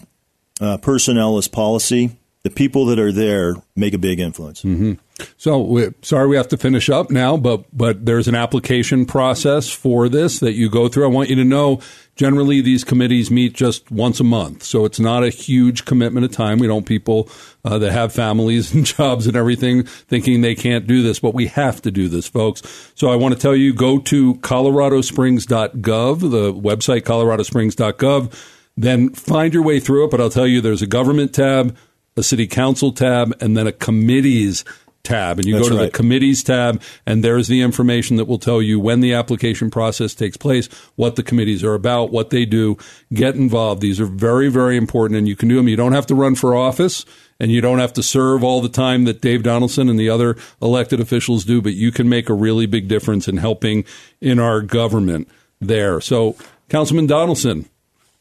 uh, 0.60 0.76
personnel 0.76 1.38
is 1.38 1.48
policy 1.48 2.16
the 2.46 2.50
people 2.50 2.86
that 2.86 3.00
are 3.00 3.10
there 3.10 3.56
make 3.74 3.92
a 3.92 3.98
big 3.98 4.20
influence. 4.20 4.62
Mm-hmm. 4.62 4.92
So, 5.38 5.60
we, 5.60 5.88
sorry, 6.02 6.28
we 6.28 6.36
have 6.36 6.48
to 6.48 6.58
finish 6.58 6.90
up 6.90 7.10
now, 7.10 7.36
but 7.36 7.64
but 7.76 8.04
there's 8.04 8.28
an 8.28 8.34
application 8.34 9.06
process 9.06 9.70
for 9.70 10.08
this 10.08 10.40
that 10.40 10.52
you 10.52 10.68
go 10.68 10.88
through. 10.88 11.04
I 11.04 11.08
want 11.08 11.30
you 11.30 11.36
to 11.36 11.44
know. 11.44 11.80
Generally, 12.16 12.62
these 12.62 12.82
committees 12.82 13.30
meet 13.30 13.52
just 13.52 13.90
once 13.90 14.20
a 14.20 14.24
month, 14.24 14.62
so 14.62 14.86
it's 14.86 14.98
not 14.98 15.22
a 15.22 15.28
huge 15.28 15.84
commitment 15.84 16.24
of 16.24 16.32
time. 16.32 16.58
We 16.58 16.66
don't 16.66 16.86
people 16.86 17.28
uh, 17.64 17.78
that 17.78 17.92
have 17.92 18.12
families 18.12 18.74
and 18.74 18.84
jobs 18.84 19.26
and 19.26 19.36
everything 19.36 19.84
thinking 19.84 20.40
they 20.40 20.54
can't 20.54 20.86
do 20.86 21.02
this, 21.02 21.18
but 21.18 21.34
we 21.34 21.46
have 21.48 21.80
to 21.82 21.90
do 21.90 22.08
this, 22.08 22.28
folks. 22.28 22.62
So, 22.94 23.08
I 23.08 23.16
want 23.16 23.34
to 23.34 23.40
tell 23.40 23.56
you: 23.56 23.72
go 23.72 23.98
to 23.98 24.34
coloradosprings.gov, 24.36 26.20
the 26.20 26.52
website 26.52 27.02
coloradosprings.gov. 27.02 28.52
Then 28.78 29.10
find 29.14 29.54
your 29.54 29.62
way 29.62 29.80
through 29.80 30.04
it. 30.04 30.10
But 30.10 30.20
I'll 30.20 30.28
tell 30.28 30.46
you, 30.46 30.60
there's 30.60 30.82
a 30.82 30.86
government 30.86 31.34
tab 31.34 31.74
a 32.16 32.22
city 32.22 32.46
council 32.46 32.92
tab, 32.92 33.36
and 33.40 33.56
then 33.56 33.66
a 33.66 33.72
committees 33.72 34.64
tab. 35.06 35.38
And 35.38 35.46
you 35.46 35.54
That's 35.54 35.68
go 35.68 35.74
to 35.74 35.80
right. 35.80 35.92
the 35.92 35.96
committees 35.96 36.42
tab, 36.42 36.82
and 37.06 37.22
there's 37.22 37.48
the 37.48 37.62
information 37.62 38.16
that 38.16 38.26
will 38.26 38.38
tell 38.38 38.60
you 38.60 38.80
when 38.80 39.00
the 39.00 39.14
application 39.14 39.70
process 39.70 40.14
takes 40.14 40.36
place, 40.36 40.66
what 40.96 41.16
the 41.16 41.22
committees 41.22 41.62
are 41.64 41.74
about, 41.74 42.10
what 42.10 42.30
they 42.30 42.44
do. 42.44 42.76
Get 43.14 43.36
involved. 43.36 43.80
These 43.80 44.00
are 44.00 44.06
very, 44.06 44.48
very 44.48 44.76
important, 44.76 45.18
and 45.18 45.28
you 45.28 45.36
can 45.36 45.48
do 45.48 45.56
them. 45.56 45.68
You 45.68 45.76
don't 45.76 45.92
have 45.92 46.06
to 46.06 46.14
run 46.14 46.34
for 46.34 46.54
office. 46.54 47.04
And 47.38 47.52
you 47.52 47.60
don't 47.60 47.80
have 47.80 47.92
to 47.92 48.02
serve 48.02 48.42
all 48.42 48.62
the 48.62 48.68
time 48.70 49.04
that 49.04 49.20
Dave 49.20 49.42
Donelson 49.42 49.90
and 49.90 50.00
the 50.00 50.08
other 50.08 50.38
elected 50.62 51.00
officials 51.00 51.44
do, 51.44 51.60
but 51.60 51.74
you 51.74 51.92
can 51.92 52.08
make 52.08 52.30
a 52.30 52.34
really 52.34 52.64
big 52.64 52.88
difference 52.88 53.28
in 53.28 53.36
helping 53.36 53.84
in 54.22 54.38
our 54.38 54.62
government 54.62 55.28
there. 55.60 56.00
So, 56.00 56.34
Councilman 56.70 57.06
Donelson, 57.06 57.66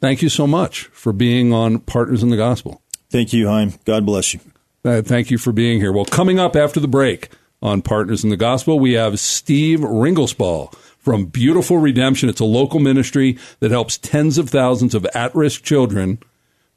thank 0.01 0.21
you 0.21 0.27
so 0.27 0.45
much 0.45 0.87
for 0.87 1.13
being 1.13 1.53
on 1.53 1.79
Partners 1.79 2.23
in 2.23 2.29
the 2.29 2.35
Gospel. 2.35 2.81
Thank 3.09 3.31
you, 3.31 3.47
Chaim. 3.47 3.75
God 3.85 4.05
bless 4.05 4.33
you. 4.33 4.41
Uh, 4.85 5.01
thank 5.01 5.31
you 5.31 5.39
for 5.39 5.51
being 5.51 5.79
here. 5.79 5.91
Well, 5.91 6.05
coming 6.05 6.37
up 6.37 6.55
after 6.55 6.79
the 6.79 6.87
break 6.87 7.29
on 7.59 7.81
Partners 7.81 8.23
in 8.23 8.29
the 8.29 8.37
Gospel, 8.37 8.79
we 8.79 8.93
have 8.93 9.19
Steve 9.19 9.79
Ringelspaugh 9.79 10.75
from 10.99 11.25
Beautiful 11.25 11.79
Redemption. 11.79 12.29
It's 12.29 12.39
a 12.39 12.45
local 12.45 12.79
ministry 12.79 13.39
that 13.61 13.71
helps 13.71 13.97
tens 13.97 14.37
of 14.37 14.47
thousands 14.47 14.93
of 14.93 15.03
at 15.15 15.33
risk 15.33 15.63
children 15.63 16.19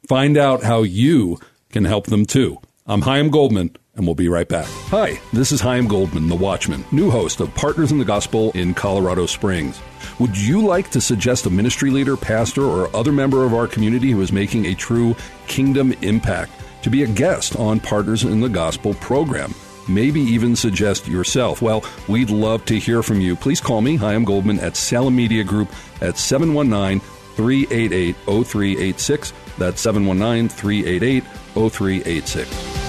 find 0.07 0.37
out 0.37 0.63
how 0.63 0.81
you 0.81 1.39
can 1.69 1.85
help 1.85 2.07
them 2.07 2.25
too. 2.25 2.57
I'm 2.87 3.01
Chaim 3.01 3.29
Goldman, 3.29 3.75
and 3.93 4.07
we'll 4.07 4.15
be 4.15 4.27
right 4.27 4.49
back. 4.49 4.65
Hi, 4.87 5.19
this 5.31 5.51
is 5.51 5.61
Chaim 5.61 5.87
Goldman, 5.87 6.29
the 6.29 6.35
Watchman, 6.35 6.83
new 6.91 7.11
host 7.11 7.39
of 7.41 7.53
Partners 7.53 7.91
in 7.91 7.99
the 7.99 8.05
Gospel 8.05 8.49
in 8.55 8.73
Colorado 8.73 9.27
Springs. 9.27 9.79
Would 10.17 10.35
you 10.35 10.65
like 10.65 10.89
to 10.91 11.01
suggest 11.01 11.45
a 11.45 11.51
ministry 11.51 11.91
leader, 11.91 12.17
pastor, 12.17 12.63
or 12.63 12.95
other 12.95 13.11
member 13.11 13.45
of 13.45 13.53
our 13.53 13.67
community 13.67 14.09
who 14.09 14.21
is 14.21 14.31
making 14.31 14.65
a 14.65 14.73
true 14.73 15.15
kingdom 15.45 15.93
impact 16.01 16.53
to 16.81 16.89
be 16.89 17.03
a 17.03 17.07
guest 17.07 17.55
on 17.55 17.79
Partners 17.79 18.23
in 18.23 18.39
the 18.39 18.49
Gospel 18.49 18.93
program? 18.95 19.53
Maybe 19.87 20.21
even 20.21 20.55
suggest 20.55 21.07
yourself. 21.07 21.61
Well, 21.61 21.83
we'd 22.07 22.29
love 22.29 22.63
to 22.65 22.77
hear 22.77 23.01
from 23.01 23.21
you. 23.21 23.35
Please 23.35 23.59
call 23.59 23.81
me, 23.81 23.95
Chaim 23.95 24.23
Goldman, 24.23 24.59
at 24.59 24.75
Salem 24.75 25.15
Media 25.15 25.43
Group 25.43 25.69
at 26.01 26.17
719 26.17 26.99
388 27.35 28.15
0386. 28.25 29.33
That's 29.57 29.81
719 29.81 30.49
388 30.49 31.23
0386. 31.55 32.79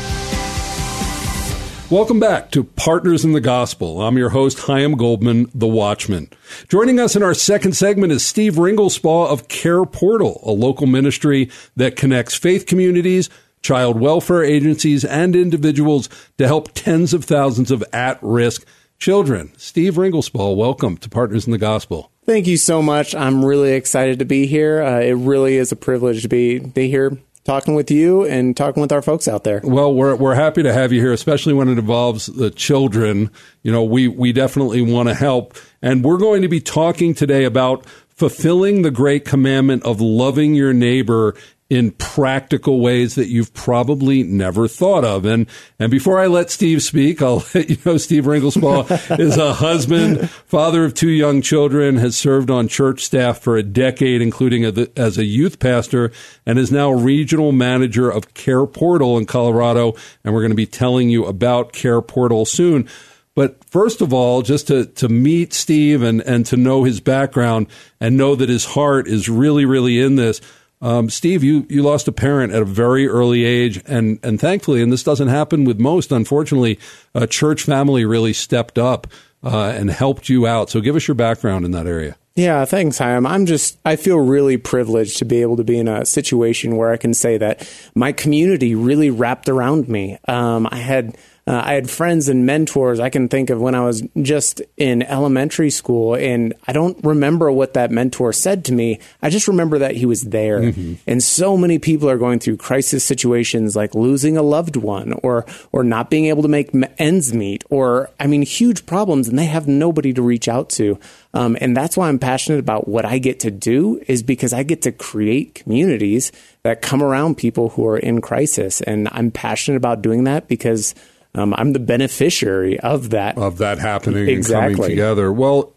Welcome 1.91 2.21
back 2.21 2.53
to 2.53 2.63
Partners 2.63 3.25
in 3.25 3.33
the 3.33 3.41
Gospel. 3.41 4.01
I'm 4.01 4.17
your 4.17 4.29
host, 4.29 4.61
Chaim 4.61 4.93
Goldman, 4.93 5.51
the 5.53 5.67
Watchman. 5.67 6.29
Joining 6.69 7.01
us 7.01 7.17
in 7.17 7.23
our 7.25 7.35
second 7.35 7.73
segment 7.73 8.13
is 8.13 8.25
Steve 8.25 8.55
Ringelspaugh 8.55 9.29
of 9.29 9.49
Care 9.49 9.85
Portal, 9.85 10.41
a 10.45 10.53
local 10.53 10.87
ministry 10.87 11.51
that 11.75 11.97
connects 11.97 12.37
faith 12.37 12.67
communities, 12.67 13.29
child 13.63 14.01
welfare 14.01 14.45
agencies, 14.45 15.05
and 15.05 15.37
individuals 15.37 16.09
to 16.39 16.47
help 16.47 16.71
tens 16.75 17.15
of 17.15 17.25
thousands 17.25 17.71
of 17.71 17.85
at 17.93 18.19
risk 18.23 18.67
children. 18.99 19.53
Steve 19.57 19.95
Ringelspaugh, 19.95 20.57
welcome 20.57 20.97
to 20.99 21.09
Partners 21.09 21.47
in 21.47 21.53
the 21.53 21.59
Gospel. 21.59 22.11
Thank 22.27 22.47
you 22.47 22.57
so 22.57 22.83
much. 22.83 23.15
I'm 23.15 23.45
really 23.45 23.73
excited 23.73 24.19
to 24.19 24.25
be 24.25 24.47
here. 24.47 24.83
Uh, 24.83 25.01
it 25.01 25.15
really 25.15 25.57
is 25.57 25.73
a 25.73 25.77
privilege 25.77 26.23
to 26.23 26.29
be 26.29 26.59
be 26.59 26.89
here 26.89 27.19
talking 27.45 27.75
with 27.75 27.91
you 27.91 28.25
and 28.27 28.57
talking 28.57 28.81
with 28.81 28.93
our 28.93 29.03
folks 29.03 29.27
out 29.27 29.45
there. 29.45 29.61
Well, 29.65 29.95
we're 29.95 30.15
we're 30.15 30.35
happy 30.35 30.63
to 30.63 30.73
have 30.73 30.93
you 30.93 31.01
here, 31.01 31.13
especially 31.13 31.55
when 31.55 31.69
it 31.69 31.79
involves 31.79 32.27
the 32.27 32.51
children. 32.51 33.31
You 33.63 33.73
know, 33.73 33.83
we 33.83 34.07
we 34.09 34.33
definitely 34.33 34.83
want 34.83 35.09
to 35.09 35.15
help, 35.15 35.57
and 35.83 36.05
we're 36.05 36.19
going 36.19 36.43
to 36.43 36.49
be 36.49 36.61
talking 36.61 37.15
today 37.15 37.45
about 37.45 37.87
fulfilling 38.09 38.83
the 38.83 38.91
great 38.91 39.25
commandment 39.25 39.83
of 39.85 40.01
loving 40.01 40.55
your 40.55 40.75
neighbor 40.75 41.35
in 41.71 41.93
practical 41.93 42.81
ways 42.81 43.15
that 43.15 43.29
you've 43.29 43.55
probably 43.55 44.25
never 44.25 44.67
thought 44.67 45.05
of. 45.05 45.25
And 45.25 45.47
and 45.79 45.89
before 45.89 46.19
I 46.19 46.27
let 46.27 46.51
Steve 46.51 46.83
speak, 46.83 47.23
I'll 47.23 47.45
let 47.55 47.71
you 47.71 47.77
know 47.87 47.97
Steve 47.97 48.25
Ringelspaugh 48.25 49.19
is 49.21 49.39
a 49.39 49.55
husband, 49.55 50.29
father 50.29 50.85
of 50.85 50.95
two 50.95 51.09
young 51.09 51.41
children, 51.41 51.97
has 51.97 52.17
served 52.17 52.51
on 52.51 52.67
church 52.67 53.05
staff 53.05 53.39
for 53.39 53.57
a 53.57 53.63
decade, 53.63 54.21
including 54.21 54.67
a, 54.67 54.89
as 54.97 55.17
a 55.17 55.25
youth 55.25 55.61
pastor, 55.61 56.11
and 56.45 56.59
is 56.59 56.73
now 56.73 56.91
regional 56.91 57.53
manager 57.53 58.11
of 58.11 58.35
Care 58.35 58.67
Portal 58.67 59.17
in 59.17 59.25
Colorado. 59.25 59.95
And 60.25 60.35
we're 60.35 60.43
going 60.43 60.51
to 60.51 60.57
be 60.57 60.67
telling 60.67 61.09
you 61.09 61.25
about 61.25 61.73
Care 61.73 62.03
Portal 62.03 62.45
soon. 62.45 62.89
But 63.37 63.65
first 63.65 64.01
of 64.01 64.13
all, 64.13 64.43
just 64.43 64.67
to, 64.67 64.87
to 64.87 65.09
meet 65.09 65.53
Steve 65.53 66.03
and, 66.03 66.21
and 66.23 66.45
to 66.47 66.57
know 66.57 66.83
his 66.83 67.01
background 67.01 67.69
and 68.01 68.17
know 68.17 68.35
that 68.35 68.49
his 68.49 68.65
heart 68.65 69.07
is 69.07 69.29
really, 69.29 69.65
really 69.65 70.01
in 70.01 70.17
this. 70.17 70.41
Um, 70.83 71.11
Steve, 71.11 71.45
you, 71.45 71.67
you 71.69 71.83
lost 71.83 72.09
a 72.09 72.13
parent 72.13 72.53
at 72.53 72.63
a 72.63 72.65
very 72.65 73.07
early 73.07 73.45
age, 73.45 73.83
and, 73.87 74.19
and 74.23 74.41
thankfully, 74.41 74.83
and 74.83 74.91
this 74.91 75.03
doesn't 75.03 75.29
happen 75.29 75.65
with 75.65 75.79
most, 75.79 76.11
unfortunately, 76.11 76.79
a 77.15 77.27
church 77.27 77.65
family 77.65 78.05
really 78.05 78.33
stepped 78.33 78.79
up 78.79 79.07
uh, 79.43 79.75
and 79.77 79.91
helped 79.91 80.29
you 80.29 80.47
out. 80.47 80.71
So 80.71 80.81
give 80.81 80.97
us 80.97 81.07
your 81.07 81.15
background 81.15 81.65
in 81.65 81.71
that 81.73 81.87
area. 81.87 82.17
Yeah, 82.37 82.65
thanks, 82.65 82.97
Chaim. 82.97 83.27
I'm 83.27 83.45
just, 83.45 83.79
I 83.85 83.97
feel 83.97 84.19
really 84.19 84.57
privileged 84.57 85.19
to 85.19 85.25
be 85.25 85.43
able 85.43 85.57
to 85.57 85.65
be 85.65 85.79
in 85.79 85.89
a 85.89 86.07
situation 86.07 86.77
where 86.77 86.91
I 86.91 86.97
can 86.97 87.13
say 87.13 87.37
that 87.37 87.71
my 87.95 88.13
community 88.13 88.75
really 88.75 89.11
wrapped 89.11 89.49
around 89.49 89.89
me. 89.89 90.17
Um, 90.29 90.67
I 90.71 90.77
had 90.77 91.19
uh, 91.51 91.63
I 91.65 91.73
had 91.73 91.91
friends 91.91 92.29
and 92.29 92.47
mentors 92.47 93.01
I 93.01 93.11
can 93.11 93.29
think 93.29 93.51
of 93.51 93.61
when 93.61 93.75
I 93.75 93.81
was 93.81 94.05
just 94.23 94.63
in 94.77 95.03
elementary 95.03 95.71
school, 95.71 96.15
and 96.15 96.55
I 96.69 96.73
don't 96.73 96.97
remember 97.05 97.51
what 97.51 97.75
that 97.75 97.91
mentor 97.91 98.33
said 98.33 98.65
to 98.67 98.73
me. 98.73 99.01
I 99.21 99.31
just 99.31 99.49
remember 99.49 99.79
that 99.79 99.97
he 99.97 100.07
was 100.07 100.23
there. 100.23 100.61
Mm-hmm. 100.61 100.95
And 101.09 101.21
so 101.21 101.57
many 101.57 101.81
people 101.81 102.09
are 102.09 102.19
going 102.19 102.39
through 102.39 102.59
crisis 102.59 103.03
situations 103.03 103.75
like 103.75 103.97
losing 103.97 104.37
a 104.37 104.43
loved 104.43 104.77
one 104.77 105.13
or 105.25 105.45
or 105.73 105.83
not 105.83 106.09
being 106.09 106.27
able 106.27 106.43
to 106.43 106.49
make 106.49 106.71
ends 106.99 107.35
meet, 107.35 107.65
or 107.69 108.11
I 108.21 108.29
mean, 108.29 108.43
huge 108.43 108.87
problems, 108.87 109.27
and 109.27 109.37
they 109.37 109.47
have 109.47 109.67
nobody 109.67 110.13
to 110.13 110.23
reach 110.23 110.47
out 110.47 110.71
to. 110.71 111.01
Um, 111.35 111.59
and 111.61 111.77
that's 111.77 111.97
why 111.97 112.09
I'm 112.09 112.21
passionate 112.21 112.61
about 112.61 112.87
what 112.87 113.05
I 113.05 113.19
get 113.19 113.41
to 113.41 113.51
do 113.51 114.01
is 114.07 114.23
because 114.23 114.53
I 114.53 114.63
get 114.63 114.83
to 114.83 114.93
create 114.93 115.57
communities 115.57 116.31
that 116.63 116.81
come 116.81 117.03
around 117.03 117.39
people 117.39 117.71
who 117.71 117.89
are 117.89 117.99
in 117.99 118.21
crisis. 118.21 118.81
And 118.83 119.09
I'm 119.11 119.33
passionate 119.33 119.79
about 119.79 120.01
doing 120.01 120.25
that 120.25 120.47
because 120.47 120.95
um, 121.35 121.55
I'm 121.57 121.73
the 121.73 121.79
beneficiary 121.79 122.79
of 122.81 123.11
that 123.11 123.39
of 123.39 123.59
that 123.59 123.79
happening 123.79 124.29
exactly. 124.29 124.67
and 124.67 124.77
coming 124.77 124.91
together. 124.91 125.33
Well, 125.33 125.75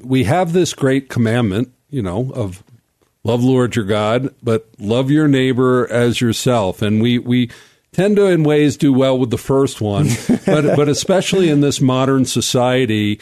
we 0.00 0.24
have 0.24 0.52
this 0.52 0.74
great 0.74 1.08
commandment, 1.08 1.72
you 1.90 2.02
know, 2.02 2.30
of 2.34 2.62
love 3.24 3.42
Lord 3.42 3.74
your 3.74 3.84
God, 3.84 4.34
but 4.42 4.68
love 4.78 5.10
your 5.10 5.26
neighbor 5.26 5.90
as 5.90 6.20
yourself, 6.20 6.82
and 6.82 7.02
we 7.02 7.18
we 7.18 7.50
tend 7.92 8.16
to 8.16 8.26
in 8.26 8.44
ways 8.44 8.76
do 8.76 8.92
well 8.92 9.18
with 9.18 9.30
the 9.30 9.38
first 9.38 9.80
one, 9.80 10.08
but 10.46 10.76
but 10.76 10.88
especially 10.88 11.48
in 11.48 11.60
this 11.60 11.80
modern 11.80 12.24
society 12.24 13.20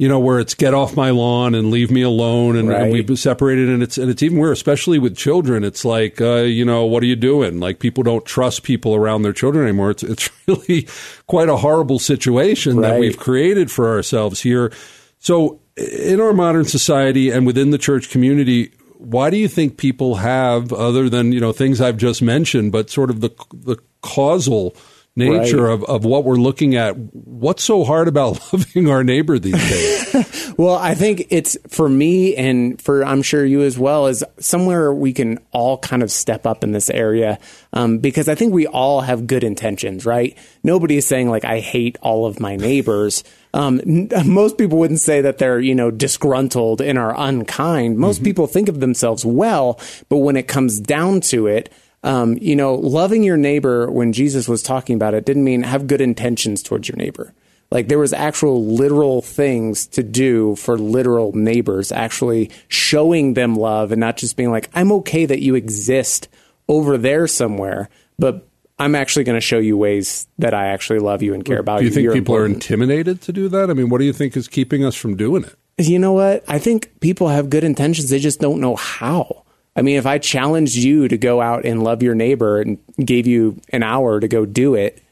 you 0.00 0.08
know, 0.08 0.18
where 0.18 0.40
it's 0.40 0.54
get 0.54 0.72
off 0.72 0.96
my 0.96 1.10
lawn 1.10 1.54
and 1.54 1.70
leave 1.70 1.90
me 1.90 2.00
alone, 2.00 2.56
and, 2.56 2.70
right. 2.70 2.84
and 2.84 2.90
we've 2.90 3.18
separated, 3.18 3.68
and 3.68 3.82
it's 3.82 3.98
and 3.98 4.10
it's 4.10 4.22
even 4.22 4.38
where, 4.38 4.50
especially 4.50 4.98
with 4.98 5.14
children. 5.14 5.62
It's 5.62 5.84
like, 5.84 6.22
uh, 6.22 6.36
you 6.36 6.64
know, 6.64 6.86
what 6.86 7.02
are 7.02 7.06
you 7.06 7.16
doing? 7.16 7.60
Like 7.60 7.80
people 7.80 8.02
don't 8.02 8.24
trust 8.24 8.62
people 8.62 8.94
around 8.94 9.24
their 9.24 9.34
children 9.34 9.62
anymore. 9.64 9.90
It's 9.90 10.02
it's 10.02 10.30
really 10.46 10.88
quite 11.26 11.50
a 11.50 11.58
horrible 11.58 11.98
situation 11.98 12.78
right. 12.78 12.92
that 12.92 12.98
we've 12.98 13.18
created 13.18 13.70
for 13.70 13.90
ourselves 13.90 14.40
here. 14.40 14.72
So, 15.18 15.60
in 15.76 16.18
our 16.18 16.32
modern 16.32 16.64
society 16.64 17.28
and 17.28 17.46
within 17.46 17.68
the 17.68 17.76
church 17.76 18.08
community, 18.08 18.72
why 18.96 19.28
do 19.28 19.36
you 19.36 19.48
think 19.48 19.76
people 19.76 20.14
have, 20.14 20.72
other 20.72 21.10
than 21.10 21.32
you 21.32 21.40
know 21.40 21.52
things 21.52 21.78
I've 21.78 21.98
just 21.98 22.22
mentioned, 22.22 22.72
but 22.72 22.88
sort 22.88 23.10
of 23.10 23.20
the 23.20 23.32
the 23.52 23.76
causal 24.00 24.74
nature 25.16 25.64
right. 25.64 25.72
of, 25.72 25.84
of 25.84 26.04
what 26.04 26.24
we're 26.24 26.36
looking 26.36 26.76
at. 26.76 26.96
What's 26.96 27.64
so 27.64 27.84
hard 27.84 28.08
about 28.08 28.40
loving 28.52 28.88
our 28.88 29.02
neighbor 29.02 29.38
these 29.38 29.52
days? 29.54 30.54
well, 30.58 30.76
I 30.76 30.94
think 30.94 31.26
it's 31.30 31.56
for 31.68 31.88
me 31.88 32.36
and 32.36 32.80
for 32.80 33.04
I'm 33.04 33.22
sure 33.22 33.44
you 33.44 33.62
as 33.62 33.78
well 33.78 34.06
is 34.06 34.24
somewhere 34.38 34.92
we 34.92 35.12
can 35.12 35.38
all 35.50 35.78
kind 35.78 36.02
of 36.02 36.10
step 36.10 36.46
up 36.46 36.64
in 36.64 36.72
this 36.72 36.90
area 36.90 37.38
um, 37.72 37.98
because 37.98 38.28
I 38.28 38.34
think 38.34 38.52
we 38.52 38.66
all 38.66 39.00
have 39.00 39.26
good 39.26 39.44
intentions, 39.44 40.06
right? 40.06 40.36
Nobody 40.62 40.96
is 40.96 41.06
saying 41.06 41.28
like 41.28 41.44
I 41.44 41.60
hate 41.60 41.98
all 42.02 42.26
of 42.26 42.40
my 42.40 42.56
neighbors. 42.56 43.24
Um, 43.52 43.80
n- 43.80 44.08
most 44.26 44.58
people 44.58 44.78
wouldn't 44.78 45.00
say 45.00 45.22
that 45.22 45.38
they're 45.38 45.58
you 45.58 45.74
know 45.74 45.90
disgruntled 45.90 46.80
and 46.80 46.96
are 46.96 47.12
unkind. 47.18 47.98
Most 47.98 48.18
mm-hmm. 48.18 48.24
people 48.26 48.46
think 48.46 48.68
of 48.68 48.78
themselves 48.78 49.24
well, 49.24 49.80
but 50.08 50.18
when 50.18 50.36
it 50.36 50.46
comes 50.46 50.78
down 50.78 51.20
to 51.22 51.48
it 51.48 51.68
um, 52.02 52.38
you 52.40 52.56
know, 52.56 52.74
loving 52.74 53.22
your 53.22 53.36
neighbor 53.36 53.90
when 53.90 54.12
Jesus 54.12 54.48
was 54.48 54.62
talking 54.62 54.96
about 54.96 55.14
it 55.14 55.24
didn't 55.24 55.44
mean 55.44 55.62
have 55.62 55.86
good 55.86 56.00
intentions 56.00 56.62
towards 56.62 56.88
your 56.88 56.96
neighbor. 56.96 57.34
Like 57.70 57.88
there 57.88 57.98
was 57.98 58.12
actual 58.12 58.64
literal 58.66 59.22
things 59.22 59.86
to 59.88 60.02
do 60.02 60.56
for 60.56 60.76
literal 60.76 61.32
neighbors, 61.32 61.92
actually 61.92 62.50
showing 62.68 63.34
them 63.34 63.54
love 63.54 63.92
and 63.92 64.00
not 64.00 64.16
just 64.16 64.36
being 64.36 64.50
like, 64.50 64.68
I'm 64.74 64.90
okay 64.92 65.24
that 65.26 65.40
you 65.40 65.54
exist 65.54 66.28
over 66.68 66.98
there 66.98 67.28
somewhere, 67.28 67.88
but 68.18 68.46
I'm 68.78 68.94
actually 68.94 69.24
going 69.24 69.36
to 69.36 69.42
show 69.42 69.58
you 69.58 69.76
ways 69.76 70.26
that 70.38 70.54
I 70.54 70.68
actually 70.68 71.00
love 71.00 71.22
you 71.22 71.34
and 71.34 71.44
care 71.44 71.58
about 71.58 71.76
you. 71.76 71.80
Do 71.80 71.84
you 71.86 71.94
think 71.94 72.04
You're 72.04 72.12
people 72.14 72.34
important. 72.36 72.70
are 72.70 72.74
intimidated 72.74 73.20
to 73.22 73.32
do 73.32 73.48
that? 73.50 73.70
I 73.70 73.74
mean, 73.74 73.90
what 73.90 73.98
do 73.98 74.04
you 74.04 74.12
think 74.12 74.36
is 74.36 74.48
keeping 74.48 74.84
us 74.84 74.96
from 74.96 75.16
doing 75.16 75.44
it? 75.44 75.54
You 75.76 75.98
know 75.98 76.12
what? 76.12 76.44
I 76.48 76.58
think 76.58 76.98
people 77.00 77.28
have 77.28 77.50
good 77.50 77.62
intentions. 77.62 78.10
They 78.10 78.18
just 78.18 78.40
don't 78.40 78.60
know 78.60 78.76
how. 78.76 79.39
I 79.76 79.82
mean, 79.82 79.96
if 79.96 80.06
I 80.06 80.18
challenged 80.18 80.76
you 80.76 81.08
to 81.08 81.16
go 81.16 81.40
out 81.40 81.64
and 81.64 81.82
love 81.82 82.02
your 82.02 82.14
neighbor 82.14 82.60
and 82.60 82.78
gave 83.04 83.26
you 83.26 83.60
an 83.70 83.82
hour 83.82 84.20
to 84.20 84.28
go 84.28 84.44
do 84.44 84.74
it, 84.74 85.02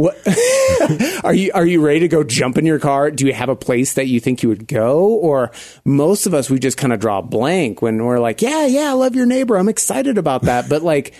what 0.00 0.16
are 1.24 1.34
you 1.34 1.52
are 1.54 1.66
you 1.66 1.84
ready 1.84 2.00
to 2.00 2.08
go 2.08 2.24
jump 2.24 2.56
in 2.56 2.64
your 2.64 2.78
car? 2.78 3.10
Do 3.10 3.26
you 3.26 3.34
have 3.34 3.48
a 3.50 3.56
place 3.56 3.94
that 3.94 4.06
you 4.06 4.18
think 4.18 4.42
you 4.42 4.48
would 4.48 4.66
go? 4.66 5.04
Or 5.08 5.52
most 5.84 6.26
of 6.26 6.32
us 6.32 6.48
we 6.48 6.58
just 6.58 6.78
kind 6.78 6.92
of 6.92 7.00
draw 7.00 7.20
blank 7.20 7.82
when 7.82 8.02
we're 8.02 8.18
like, 8.18 8.40
yeah, 8.40 8.66
yeah, 8.66 8.90
I 8.90 8.92
love 8.94 9.14
your 9.14 9.26
neighbor. 9.26 9.56
I'm 9.56 9.68
excited 9.68 10.16
about 10.16 10.42
that. 10.42 10.68
But 10.68 10.82
like, 10.82 11.14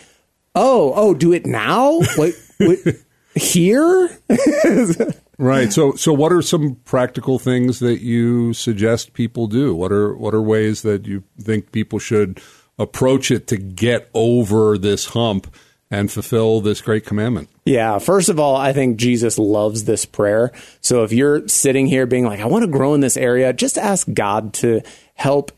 oh, 0.55 0.93
oh, 0.97 1.15
do 1.15 1.33
it 1.33 1.45
now? 1.45 2.01
What 2.17 2.35
here? 3.35 4.19
right. 5.41 5.73
So 5.73 5.95
so 5.95 6.13
what 6.13 6.33
are 6.33 6.43
some 6.43 6.77
practical 6.85 7.39
things 7.39 7.79
that 7.81 8.01
you 8.01 8.53
suggest 8.53 9.13
people 9.13 9.47
do? 9.47 9.75
What 9.75 9.93
are 9.93 10.15
what 10.17 10.35
are 10.35 10.43
ways 10.43 10.83
that 10.83 11.07
you 11.07 11.25
think 11.41 11.73
people 11.73 11.99
should 11.99 12.41
approach 12.79 13.31
it 13.31 13.47
to 13.49 13.57
get 13.57 14.09
over 14.15 14.79
this 14.79 15.07
hump 15.07 15.53
and 15.91 16.11
fulfill 16.11 16.61
this 16.61 16.81
great 16.81 17.05
commandment? 17.05 17.49
Yeah, 17.65 17.99
first 17.99 18.29
of 18.29 18.39
all, 18.39 18.57
I 18.57 18.73
think 18.73 18.97
Jesus 18.97 19.39
loves 19.39 19.85
this 19.85 20.05
prayer. 20.05 20.53
So 20.81 21.03
if 21.03 21.13
you're 21.13 21.47
sitting 21.49 21.87
here 21.87 22.07
being 22.07 22.25
like, 22.25 22.41
I 22.41 22.47
want 22.47 22.63
to 22.63 22.71
grow 22.71 22.95
in 22.95 23.01
this 23.01 23.17
area, 23.17 23.53
just 23.53 23.77
ask 23.77 24.07
God 24.13 24.53
to 24.55 24.83
help 25.15 25.53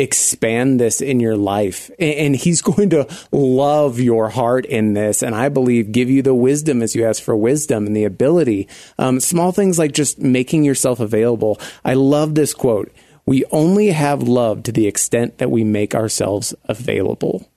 expand 0.00 0.80
this 0.80 1.00
in 1.00 1.20
your 1.20 1.36
life. 1.36 1.90
And 1.98 2.34
he's 2.34 2.62
going 2.70 2.90
to 2.90 3.06
love 3.30 4.00
your 4.00 4.30
heart 4.30 4.66
in 4.66 4.94
this. 4.94 5.22
And 5.22 5.34
I 5.34 5.48
believe 5.48 5.92
give 5.92 6.10
you 6.10 6.22
the 6.22 6.34
wisdom 6.34 6.82
as 6.82 6.94
you 6.94 7.04
ask 7.04 7.22
for 7.22 7.36
wisdom 7.36 7.86
and 7.86 7.94
the 7.94 8.04
ability. 8.04 8.68
Um, 8.98 9.20
small 9.20 9.52
things 9.52 9.78
like 9.78 9.92
just 9.92 10.18
making 10.18 10.64
yourself 10.64 11.00
available. 11.00 11.60
I 11.84 11.94
love 11.94 12.34
this 12.34 12.54
quote. 12.54 12.92
We 13.26 13.44
only 13.52 13.88
have 13.88 14.22
love 14.22 14.62
to 14.64 14.72
the 14.72 14.86
extent 14.86 15.38
that 15.38 15.50
we 15.50 15.62
make 15.62 15.94
ourselves 15.94 16.54
available. 16.64 17.48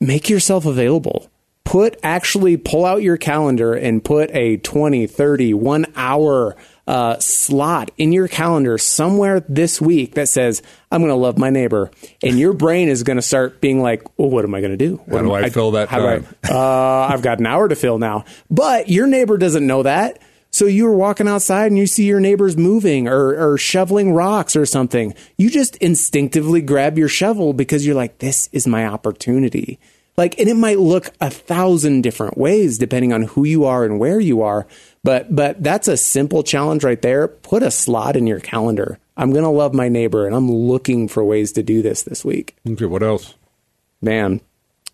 Make 0.00 0.28
yourself 0.28 0.66
available 0.66 1.28
put 1.64 1.98
actually 2.02 2.56
pull 2.56 2.84
out 2.84 3.02
your 3.02 3.16
calendar 3.16 3.72
and 3.72 4.04
put 4.04 4.30
a 4.34 4.56
20, 4.58 5.06
30, 5.06 5.54
one 5.54 5.86
hour 5.96 6.56
uh, 6.86 7.18
slot 7.18 7.90
in 7.96 8.12
your 8.12 8.28
calendar 8.28 8.76
somewhere 8.78 9.40
this 9.48 9.80
week 9.80 10.14
that 10.14 10.28
says, 10.28 10.62
I'm 10.90 11.00
going 11.00 11.10
to 11.10 11.16
love 11.16 11.38
my 11.38 11.50
neighbor. 11.50 11.90
And 12.22 12.38
your 12.38 12.52
brain 12.52 12.88
is 12.88 13.02
going 13.02 13.16
to 13.16 13.22
start 13.22 13.60
being 13.60 13.80
like, 13.80 14.02
well, 14.18 14.30
what 14.30 14.44
am 14.44 14.54
I 14.54 14.60
going 14.60 14.76
to 14.76 14.76
do? 14.76 14.96
What 15.06 15.18
how 15.18 15.24
do 15.24 15.32
I, 15.32 15.40
I 15.42 15.50
fill 15.50 15.72
that 15.72 15.88
time? 15.88 16.26
I, 16.44 16.48
uh, 16.52 17.08
I've 17.12 17.22
got 17.22 17.38
an 17.38 17.46
hour 17.46 17.68
to 17.68 17.76
fill 17.76 17.98
now. 17.98 18.24
But 18.50 18.88
your 18.88 19.06
neighbor 19.06 19.38
doesn't 19.38 19.66
know 19.66 19.82
that. 19.84 20.20
So 20.50 20.66
you 20.66 20.84
were 20.84 20.94
walking 20.94 21.28
outside 21.28 21.68
and 21.68 21.78
you 21.78 21.86
see 21.86 22.04
your 22.04 22.20
neighbors 22.20 22.58
moving 22.58 23.08
or, 23.08 23.52
or 23.52 23.56
shoveling 23.56 24.12
rocks 24.12 24.54
or 24.54 24.66
something. 24.66 25.14
You 25.38 25.48
just 25.48 25.76
instinctively 25.76 26.60
grab 26.60 26.98
your 26.98 27.08
shovel 27.08 27.54
because 27.54 27.86
you're 27.86 27.94
like, 27.94 28.18
this 28.18 28.50
is 28.52 28.66
my 28.66 28.86
opportunity. 28.86 29.80
Like, 30.16 30.38
and 30.38 30.48
it 30.48 30.56
might 30.56 30.78
look 30.78 31.10
a 31.20 31.30
thousand 31.30 32.02
different 32.02 32.36
ways 32.36 32.78
depending 32.78 33.12
on 33.12 33.22
who 33.22 33.44
you 33.44 33.64
are 33.64 33.84
and 33.84 33.98
where 33.98 34.20
you 34.20 34.42
are. 34.42 34.66
But, 35.02 35.34
but 35.34 35.62
that's 35.62 35.88
a 35.88 35.96
simple 35.96 36.42
challenge 36.42 36.84
right 36.84 37.00
there. 37.00 37.28
Put 37.28 37.62
a 37.62 37.70
slot 37.70 38.16
in 38.16 38.26
your 38.26 38.40
calendar. 38.40 38.98
I'm 39.16 39.32
going 39.32 39.44
to 39.44 39.50
love 39.50 39.74
my 39.74 39.88
neighbor 39.88 40.26
and 40.26 40.34
I'm 40.34 40.50
looking 40.50 41.08
for 41.08 41.24
ways 41.24 41.52
to 41.52 41.62
do 41.62 41.82
this 41.82 42.02
this 42.02 42.24
week. 42.24 42.56
Okay. 42.68 42.84
What 42.84 43.02
else? 43.02 43.34
Man, 44.00 44.40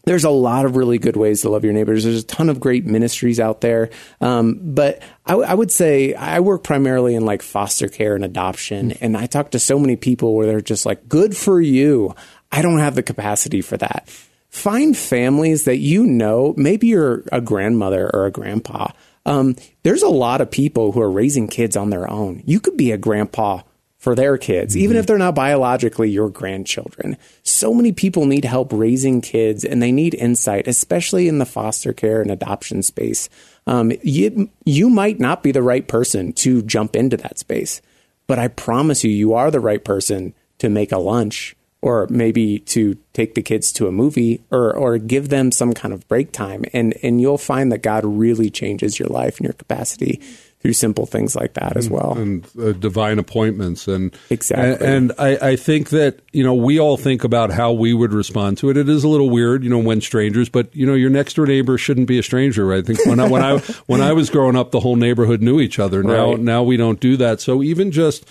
there's 0.04 0.24
a 0.24 0.30
lot 0.30 0.64
of 0.64 0.76
really 0.76 0.98
good 0.98 1.16
ways 1.16 1.42
to 1.42 1.48
love 1.48 1.64
your 1.64 1.72
neighbors. 1.72 2.04
There's 2.04 2.22
a 2.22 2.26
ton 2.26 2.48
of 2.48 2.60
great 2.60 2.86
ministries 2.86 3.40
out 3.40 3.60
there. 3.60 3.90
Um, 4.20 4.58
but 4.62 5.02
I, 5.26 5.32
w- 5.32 5.48
I 5.48 5.54
would 5.54 5.70
say 5.70 6.14
I 6.14 6.40
work 6.40 6.62
primarily 6.62 7.14
in 7.14 7.24
like 7.24 7.42
foster 7.42 7.88
care 7.88 8.14
and 8.14 8.24
adoption. 8.24 8.92
And 8.92 9.16
I 9.16 9.26
talk 9.26 9.50
to 9.50 9.58
so 9.58 9.78
many 9.78 9.96
people 9.96 10.34
where 10.34 10.46
they're 10.46 10.60
just 10.60 10.86
like, 10.86 11.08
good 11.08 11.36
for 11.36 11.60
you. 11.60 12.14
I 12.50 12.62
don't 12.62 12.78
have 12.78 12.94
the 12.94 13.02
capacity 13.02 13.60
for 13.60 13.76
that 13.76 14.08
find 14.48 14.96
families 14.96 15.64
that 15.64 15.78
you 15.78 16.04
know. 16.04 16.54
Maybe 16.56 16.88
you're 16.88 17.24
a 17.32 17.40
grandmother 17.40 18.10
or 18.12 18.26
a 18.26 18.30
grandpa. 18.30 18.92
Um, 19.26 19.56
there's 19.82 20.02
a 20.02 20.08
lot 20.08 20.40
of 20.40 20.50
people 20.50 20.92
who 20.92 21.00
are 21.00 21.10
raising 21.10 21.48
kids 21.48 21.76
on 21.76 21.90
their 21.90 22.10
own. 22.10 22.42
You 22.46 22.60
could 22.60 22.76
be 22.76 22.92
a 22.92 22.98
grandpa 22.98 23.62
for 23.98 24.14
their 24.14 24.38
kids, 24.38 24.74
mm-hmm. 24.74 24.84
even 24.84 24.96
if 24.96 25.06
they're 25.06 25.18
not 25.18 25.34
biologically 25.34 26.08
your 26.08 26.30
grandchildren. 26.30 27.16
So 27.42 27.74
many 27.74 27.92
people 27.92 28.26
need 28.26 28.44
help 28.44 28.72
raising 28.72 29.20
kids 29.20 29.64
and 29.64 29.82
they 29.82 29.92
need 29.92 30.14
insight, 30.14 30.68
especially 30.68 31.28
in 31.28 31.38
the 31.38 31.46
foster 31.46 31.92
care 31.92 32.22
and 32.22 32.30
adoption 32.30 32.82
space. 32.82 33.28
Um, 33.66 33.92
you, 34.02 34.50
you 34.64 34.88
might 34.88 35.18
not 35.18 35.42
be 35.42 35.52
the 35.52 35.62
right 35.62 35.86
person 35.86 36.32
to 36.34 36.62
jump 36.62 36.96
into 36.96 37.16
that 37.18 37.38
space, 37.38 37.82
but 38.26 38.38
I 38.38 38.48
promise 38.48 39.04
you, 39.04 39.10
you 39.10 39.34
are 39.34 39.50
the 39.50 39.60
right 39.60 39.84
person 39.84 40.32
to 40.58 40.68
make 40.68 40.92
a 40.92 40.98
lunch 40.98 41.56
or 41.80 42.06
maybe 42.10 42.58
to 42.60 42.96
take 43.12 43.34
the 43.34 43.42
kids 43.42 43.70
to 43.72 43.86
a 43.86 43.92
movie 43.92 44.42
or 44.50 44.74
or 44.74 44.98
give 44.98 45.28
them 45.28 45.52
some 45.52 45.72
kind 45.72 45.94
of 45.94 46.06
break 46.08 46.32
time. 46.32 46.64
And 46.72 46.94
and 47.02 47.20
you'll 47.20 47.38
find 47.38 47.70
that 47.72 47.82
God 47.82 48.04
really 48.04 48.50
changes 48.50 48.98
your 48.98 49.08
life 49.08 49.38
and 49.38 49.44
your 49.44 49.54
capacity 49.54 50.20
through 50.60 50.72
simple 50.72 51.06
things 51.06 51.36
like 51.36 51.54
that 51.54 51.76
as 51.76 51.88
well. 51.88 52.18
and 52.18 52.44
uh, 52.60 52.72
divine 52.72 53.20
appointments. 53.20 53.86
And 53.86 54.12
exactly. 54.28 54.84
and, 54.84 55.12
and 55.12 55.20
I, 55.20 55.50
I, 55.50 55.56
think 55.56 55.90
that 55.90 56.18
you 56.32 56.42
know 56.42 56.54
we 56.54 56.80
all 56.80 56.96
think 56.96 57.22
about 57.22 57.52
how 57.52 57.70
we 57.72 57.94
would 57.94 58.12
respond 58.12 58.58
to 58.58 58.70
it. 58.70 58.76
It 58.76 58.88
is 58.88 59.04
a 59.04 59.08
little 59.08 59.30
weird 59.30 59.62
you 59.62 59.70
know 59.70 59.78
when 59.78 60.00
strangers 60.00 60.48
but 60.48 60.74
you 60.74 60.84
know 60.84 60.94
your 60.94 61.10
next 61.10 61.34
door 61.34 61.46
neighbor 61.46 61.78
shouldn't 61.78 62.08
be 62.08 62.18
a 62.18 62.24
stranger 62.24 62.66
right? 62.66 62.78
I 62.78 62.82
think 62.82 63.06
when 63.06 63.20
I 63.20 63.28
when 63.28 63.42
I 63.44 63.58
when 63.86 64.00
I 64.00 64.12
was 64.12 64.30
growing 64.30 64.56
up 64.56 64.72
the 64.72 64.80
whole 64.80 64.96
neighborhood 64.96 65.42
knew 65.42 65.60
each 65.60 65.78
other. 65.78 66.02
Now 66.02 66.32
right. 66.32 66.40
now 66.40 66.64
we 66.64 66.76
don't 66.76 66.98
do 66.98 67.16
that. 67.18 67.40
So 67.40 67.62
even 67.62 67.92
just 67.92 68.28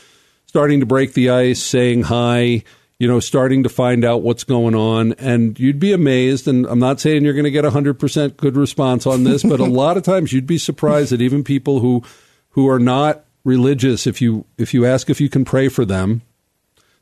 starting 0.47 0.81
to 0.81 0.85
break 0.85 1.13
the 1.13 1.29
ice 1.29 1.63
saying 1.63 2.03
hi 2.03 2.63
you 2.99 3.07
know, 3.07 3.19
starting 3.19 3.63
to 3.63 3.69
find 3.69 4.03
out 4.03 4.23
what's 4.23 4.43
going 4.43 4.75
on. 4.75 5.13
And 5.13 5.59
you'd 5.59 5.79
be 5.79 5.93
amazed. 5.93 6.47
And 6.47 6.65
I'm 6.65 6.79
not 6.79 6.99
saying 6.99 7.23
you're 7.23 7.33
going 7.33 7.43
to 7.43 7.51
get 7.51 7.65
100% 7.65 8.37
good 8.37 8.55
response 8.55 9.05
on 9.05 9.23
this, 9.23 9.43
but 9.43 9.59
a 9.59 9.65
lot 9.65 9.97
of 9.97 10.03
times 10.03 10.33
you'd 10.33 10.47
be 10.47 10.57
surprised 10.57 11.11
that 11.11 11.21
even 11.21 11.43
people 11.43 11.79
who, 11.79 12.03
who 12.51 12.67
are 12.67 12.79
not 12.79 13.23
religious, 13.43 14.07
if 14.07 14.21
you, 14.21 14.45
if 14.57 14.73
you 14.73 14.85
ask 14.85 15.09
if 15.09 15.21
you 15.21 15.29
can 15.29 15.45
pray 15.45 15.69
for 15.69 15.85
them, 15.85 16.21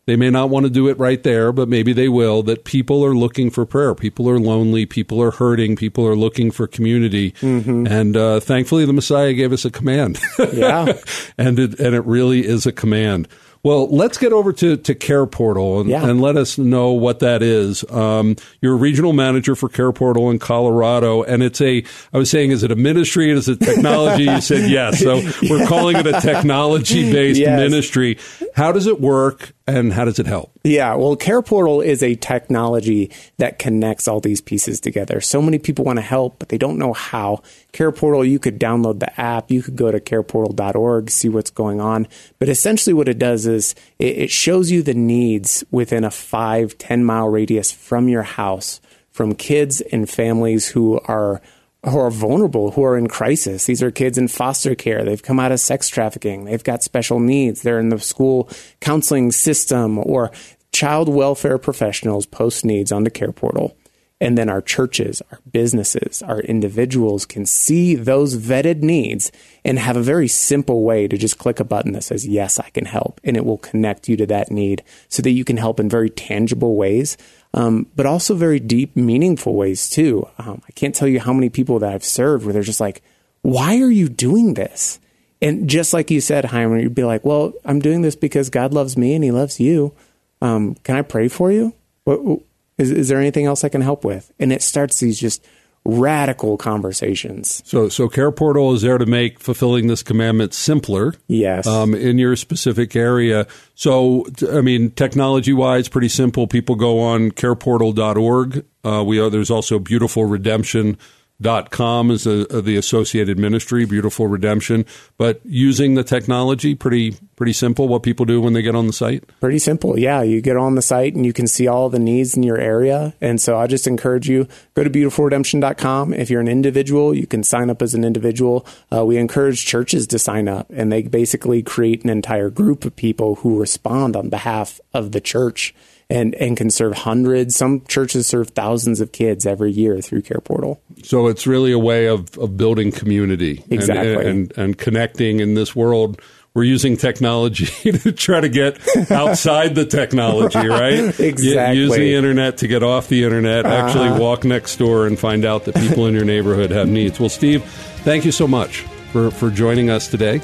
they 0.05 0.15
may 0.15 0.29
not 0.29 0.49
want 0.49 0.65
to 0.65 0.69
do 0.69 0.87
it 0.87 0.99
right 0.99 1.21
there, 1.23 1.51
but 1.51 1.67
maybe 1.67 1.91
they 1.91 2.09
will. 2.09 2.43
That 2.43 2.63
people 2.63 3.03
are 3.03 3.15
looking 3.15 3.49
for 3.49 3.65
prayer. 3.65 3.95
People 3.95 4.29
are 4.29 4.39
lonely. 4.39 4.85
People 4.85 5.21
are 5.21 5.31
hurting. 5.31 5.75
People 5.75 6.05
are 6.05 6.15
looking 6.15 6.51
for 6.51 6.67
community. 6.67 7.31
Mm-hmm. 7.41 7.87
And 7.87 8.15
uh, 8.15 8.39
thankfully, 8.39 8.85
the 8.85 8.93
Messiah 8.93 9.33
gave 9.33 9.51
us 9.51 9.65
a 9.65 9.71
command. 9.71 10.19
Yeah, 10.37 10.93
and 11.39 11.57
it 11.57 11.79
and 11.79 11.95
it 11.95 12.05
really 12.05 12.45
is 12.45 12.67
a 12.67 12.71
command. 12.71 13.27
Well, 13.65 13.87
let's 13.87 14.19
get 14.19 14.31
over 14.31 14.53
to, 14.53 14.77
to 14.77 14.93
Care 14.93 15.25
Portal 15.25 15.81
and, 15.81 15.89
yeah. 15.89 16.07
and 16.07 16.21
let 16.21 16.37
us 16.37 16.59
know 16.59 16.91
what 16.91 17.17
that 17.21 17.41
is. 17.41 17.83
Um, 17.89 18.35
you're 18.61 18.73
a 18.73 18.77
regional 18.77 19.11
manager 19.11 19.55
for 19.55 19.69
Care 19.69 19.91
Portal 19.91 20.29
in 20.29 20.37
Colorado, 20.37 21.23
and 21.23 21.41
it's 21.41 21.59
a, 21.61 21.83
I 22.13 22.19
was 22.19 22.29
saying, 22.29 22.51
is 22.51 22.61
it 22.61 22.71
a 22.71 22.75
ministry? 22.75 23.31
Is 23.31 23.49
it 23.49 23.59
technology? 23.59 24.25
you 24.25 24.39
said 24.39 24.69
yes. 24.69 24.99
So 24.99 25.15
we're 25.49 25.65
calling 25.65 25.95
it 25.95 26.05
a 26.05 26.21
technology 26.21 27.11
based 27.11 27.39
yes. 27.39 27.59
ministry. 27.59 28.19
How 28.53 28.71
does 28.71 28.85
it 28.85 29.01
work? 29.01 29.55
and 29.67 29.93
how 29.93 30.05
does 30.05 30.19
it 30.19 30.25
help? 30.25 30.54
Yeah, 30.65 30.95
well, 30.95 31.15
Care 31.15 31.43
Portal 31.43 31.79
is 31.79 32.01
a 32.01 32.15
technology 32.15 33.11
that 33.37 33.59
connects 33.59 34.07
all 34.07 34.19
these 34.19 34.41
pieces 34.41 34.79
together. 34.79 35.21
So 35.21 35.39
many 35.39 35.59
people 35.59 35.85
want 35.85 35.97
to 35.97 36.01
help, 36.01 36.39
but 36.39 36.49
they 36.49 36.57
don't 36.57 36.79
know 36.79 36.91
how. 36.91 37.43
Care 37.71 37.91
Portal, 37.91 38.25
you 38.25 38.39
could 38.39 38.59
download 38.59 38.99
the 38.99 39.21
app, 39.21 39.51
you 39.51 39.61
could 39.61 39.75
go 39.75 39.91
to 39.91 39.99
careportal.org, 39.99 41.11
see 41.11 41.29
what's 41.29 41.51
going 41.51 41.79
on. 41.79 42.07
But 42.39 42.49
essentially, 42.49 42.95
what 42.95 43.07
it 43.07 43.19
does 43.19 43.45
is 43.45 43.75
it, 43.99 44.31
shows 44.31 44.71
you 44.71 44.81
the 44.81 44.95
needs 44.95 45.63
within 45.69 46.03
a 46.03 46.09
five, 46.09 46.75
10 46.79 47.05
mile 47.05 47.29
radius 47.29 47.71
from 47.71 48.09
your 48.09 48.23
house 48.23 48.81
from 49.11 49.35
kids 49.35 49.81
and 49.81 50.09
families 50.09 50.69
who 50.69 50.99
are 51.01 51.43
who 51.89 51.99
are 51.99 52.11
vulnerable, 52.11 52.71
who 52.71 52.83
are 52.83 52.97
in 52.97 53.07
crisis. 53.07 53.65
These 53.65 53.83
are 53.83 53.91
kids 53.91 54.17
in 54.17 54.27
foster 54.27 54.75
care. 54.75 55.03
They've 55.03 55.21
come 55.21 55.39
out 55.39 55.51
of 55.51 55.59
sex 55.59 55.87
trafficking. 55.87 56.45
They've 56.45 56.63
got 56.63 56.83
special 56.83 57.19
needs. 57.19 57.61
They're 57.61 57.79
in 57.79 57.89
the 57.89 57.99
school 57.99 58.49
counseling 58.79 59.31
system 59.31 59.99
or 59.99 60.31
child 60.75 61.07
welfare 61.07 61.57
professionals 61.57 62.25
post 62.25 62.65
needs 62.65 62.91
on 62.91 63.03
the 63.03 63.09
care 63.09 63.31
portal. 63.31 63.77
And 64.21 64.37
then 64.37 64.47
our 64.49 64.61
churches, 64.61 65.21
our 65.31 65.39
businesses, 65.51 66.21
our 66.21 66.39
individuals 66.39 67.25
can 67.25 67.45
see 67.45 67.95
those 67.95 68.37
vetted 68.37 68.81
needs 68.81 69.29
and 69.65 69.77
have 69.77 69.97
a 69.97 70.01
very 70.01 70.29
simple 70.29 70.83
way 70.83 71.07
to 71.07 71.17
just 71.17 71.37
click 71.37 71.59
a 71.59 71.65
button 71.65 71.91
that 71.93 72.03
says, 72.03 72.25
Yes, 72.25 72.57
I 72.57 72.69
can 72.69 72.85
help. 72.85 73.19
And 73.25 73.35
it 73.35 73.45
will 73.45 73.57
connect 73.57 74.07
you 74.07 74.15
to 74.17 74.25
that 74.27 74.51
need 74.51 74.83
so 75.09 75.21
that 75.21 75.31
you 75.31 75.43
can 75.43 75.57
help 75.57 75.79
in 75.79 75.89
very 75.89 76.09
tangible 76.09 76.75
ways 76.77 77.17
um, 77.55 77.87
but 77.95 78.05
also 78.05 78.35
very 78.35 78.59
deep, 78.59 78.97
meaningful 78.97 79.55
ways 79.55 79.89
too. 79.89 80.27
Um, 80.37 80.61
I 80.67 80.71
can't 80.73 80.93
tell 80.93 81.07
you 81.07 81.21
how 81.21 81.31
many 81.31 81.49
people 81.49 81.79
that 81.79 81.93
I've 81.93 82.03
served 82.03 82.43
where 82.43 82.51
they're 82.51 82.61
just 82.61 82.81
like, 82.81 83.01
why 83.43 83.79
are 83.79 83.91
you 83.91 84.09
doing 84.09 84.55
this? 84.55 84.99
And 85.41 85.69
just 85.69 85.93
like 85.93 86.11
you 86.11 86.19
said, 86.19 86.45
Heimer, 86.45 86.81
you'd 86.81 86.93
be 86.93 87.05
like, 87.05 87.23
well, 87.23 87.53
I'm 87.63 87.79
doing 87.79 88.01
this 88.01 88.15
because 88.15 88.49
God 88.49 88.73
loves 88.73 88.97
me 88.97 89.15
and 89.15 89.23
he 89.23 89.31
loves 89.31 89.59
you. 89.59 89.93
Um, 90.41 90.75
can 90.83 90.95
I 90.95 91.01
pray 91.01 91.27
for 91.27 91.51
you? 91.51 91.73
What, 92.03 92.41
is, 92.77 92.91
is 92.91 93.07
there 93.07 93.19
anything 93.19 93.45
else 93.45 93.63
I 93.63 93.69
can 93.69 93.81
help 93.81 94.03
with? 94.03 94.31
And 94.39 94.51
it 94.51 94.61
starts 94.61 94.99
these 94.99 95.19
just 95.19 95.45
radical 95.85 96.57
conversations. 96.57 97.61
So, 97.65 97.89
so 97.89 98.09
Care 98.09 98.31
Portal 98.31 98.73
is 98.73 98.81
there 98.81 98.97
to 98.97 99.05
make 99.05 99.39
fulfilling 99.39 99.87
this 99.87 100.01
commandment 100.01 100.53
simpler. 100.53 101.13
Yes. 101.27 101.67
Um, 101.67 101.93
in 101.93 102.17
your 102.17 102.35
specific 102.35 102.95
area. 102.95 103.47
So, 103.75 104.25
I 104.51 104.61
mean, 104.61 104.91
technology 104.91 105.53
wise, 105.53 105.87
pretty 105.87 106.09
simple. 106.09 106.47
People 106.47 106.75
go 106.75 106.99
on 106.99 107.31
careportal.org. 107.31 108.65
Uh, 108.83 109.03
we 109.05 109.19
are, 109.19 109.29
there's 109.29 109.51
also 109.51 109.79
Beautiful 109.79 110.25
Redemption 110.25 110.97
dot 111.41 111.69
com 111.69 112.11
is 112.11 112.25
a, 112.25 112.45
a, 112.49 112.61
the 112.61 112.77
associated 112.77 113.37
ministry 113.37 113.85
beautiful 113.85 114.27
redemption. 114.27 114.85
But 115.17 115.41
using 115.43 115.95
the 115.95 116.03
technology 116.03 116.75
pretty 116.75 117.17
pretty 117.35 117.53
simple 117.53 117.87
what 117.87 118.03
people 118.03 118.25
do 118.25 118.39
when 118.39 118.53
they 118.53 118.61
get 118.61 118.75
on 118.75 118.87
the 118.87 118.93
site? 118.93 119.23
Pretty 119.39 119.59
simple 119.59 119.99
yeah. 119.99 120.21
You 120.21 120.41
get 120.41 120.57
on 120.57 120.75
the 120.75 120.81
site 120.81 121.15
and 121.15 121.25
you 121.25 121.33
can 121.33 121.47
see 121.47 121.67
all 121.67 121.89
the 121.89 121.99
needs 121.99 122.35
in 122.35 122.43
your 122.43 122.57
area. 122.57 123.13
And 123.19 123.41
so 123.41 123.57
i 123.57 123.67
just 123.67 123.87
encourage 123.87 124.29
you 124.29 124.47
go 124.73 124.83
to 124.83 124.89
beautifulredemption.com 124.89 126.13
if 126.13 126.29
you're 126.29 126.41
an 126.41 126.47
individual 126.47 127.13
you 127.13 127.27
can 127.27 127.43
sign 127.43 127.69
up 127.69 127.81
as 127.81 127.93
an 127.93 128.03
individual. 128.03 128.65
Uh, 128.93 129.05
we 129.05 129.17
encourage 129.17 129.65
churches 129.65 130.07
to 130.07 130.19
sign 130.19 130.47
up 130.47 130.67
and 130.69 130.91
they 130.91 131.03
basically 131.03 131.61
create 131.61 132.03
an 132.03 132.09
entire 132.09 132.49
group 132.49 132.85
of 132.85 132.95
people 132.95 133.35
who 133.35 133.59
respond 133.59 134.15
on 134.15 134.29
behalf 134.29 134.79
of 134.93 135.11
the 135.11 135.21
church 135.21 135.73
and 136.09 136.35
and 136.35 136.55
can 136.55 136.69
serve 136.69 136.93
hundreds. 136.93 137.55
Some 137.55 137.81
churches 137.87 138.27
serve 138.27 138.49
thousands 138.49 139.01
of 139.01 139.11
kids 139.11 139.45
every 139.45 139.71
year 139.71 140.01
through 140.01 140.21
Care 140.21 140.41
Portal. 140.41 140.81
So 141.03 141.27
it's 141.27 141.47
really 141.47 141.71
a 141.71 141.79
way 141.79 142.07
of, 142.07 142.37
of 142.37 142.57
building 142.57 142.91
community 142.91 143.63
exactly 143.69 144.13
and, 144.13 144.27
and, 144.27 144.57
and 144.57 144.77
connecting 144.77 145.39
in 145.39 145.53
this 145.55 145.75
world 145.75 146.21
we're 146.55 146.63
using 146.63 146.95
technology 146.95 147.65
to 147.91 148.11
try 148.13 148.39
to 148.39 148.49
get 148.49 148.79
outside 149.11 149.75
the 149.75 149.85
technology, 149.85 150.57
right? 150.67 151.19
exactly. 151.19 151.77
Use 151.77 151.93
the 151.93 152.15
internet 152.15 152.57
to 152.59 152.67
get 152.67 152.81
off 152.81 153.09
the 153.09 153.25
internet. 153.25 153.65
Uh-huh. 153.65 153.75
Actually, 153.75 154.19
walk 154.19 154.45
next 154.45 154.77
door 154.77 155.05
and 155.05 155.19
find 155.19 155.45
out 155.45 155.65
that 155.65 155.75
people 155.75 156.07
in 156.07 156.15
your 156.15 156.23
neighborhood 156.23 156.71
have 156.71 156.87
needs. 156.87 157.19
Well, 157.19 157.29
Steve, 157.29 157.63
thank 158.03 158.23
you 158.25 158.31
so 158.31 158.47
much 158.47 158.81
for 159.11 159.29
for 159.29 159.51
joining 159.51 159.89
us 159.89 160.07
today. 160.07 160.39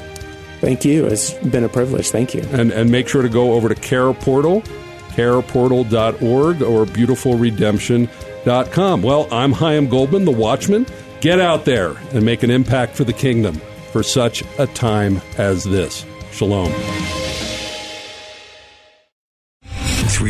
Thank 0.60 0.84
you. 0.84 1.06
It's 1.06 1.32
been 1.32 1.64
a 1.64 1.68
privilege. 1.68 2.10
Thank 2.10 2.34
you. 2.34 2.42
And 2.52 2.70
and 2.70 2.90
make 2.90 3.08
sure 3.08 3.22
to 3.22 3.30
go 3.30 3.54
over 3.54 3.70
to 3.70 3.74
Care 3.74 4.12
Portal, 4.12 4.62
careportal.org 5.14 6.62
or 6.62 6.86
beautifulredemption.com. 6.86 9.02
Well, 9.02 9.28
I'm 9.30 9.52
Chaim 9.52 9.88
Goldman, 9.88 10.24
the 10.24 10.32
Watchman. 10.32 10.86
Get 11.20 11.40
out 11.40 11.64
there 11.64 11.94
and 12.12 12.24
make 12.24 12.42
an 12.42 12.50
impact 12.50 12.96
for 12.96 13.04
the 13.04 13.12
kingdom 13.12 13.60
for 13.92 14.02
such 14.02 14.42
a 14.58 14.66
time 14.66 15.20
as 15.38 15.62
this. 15.64 16.04
Shalom. 16.32 17.21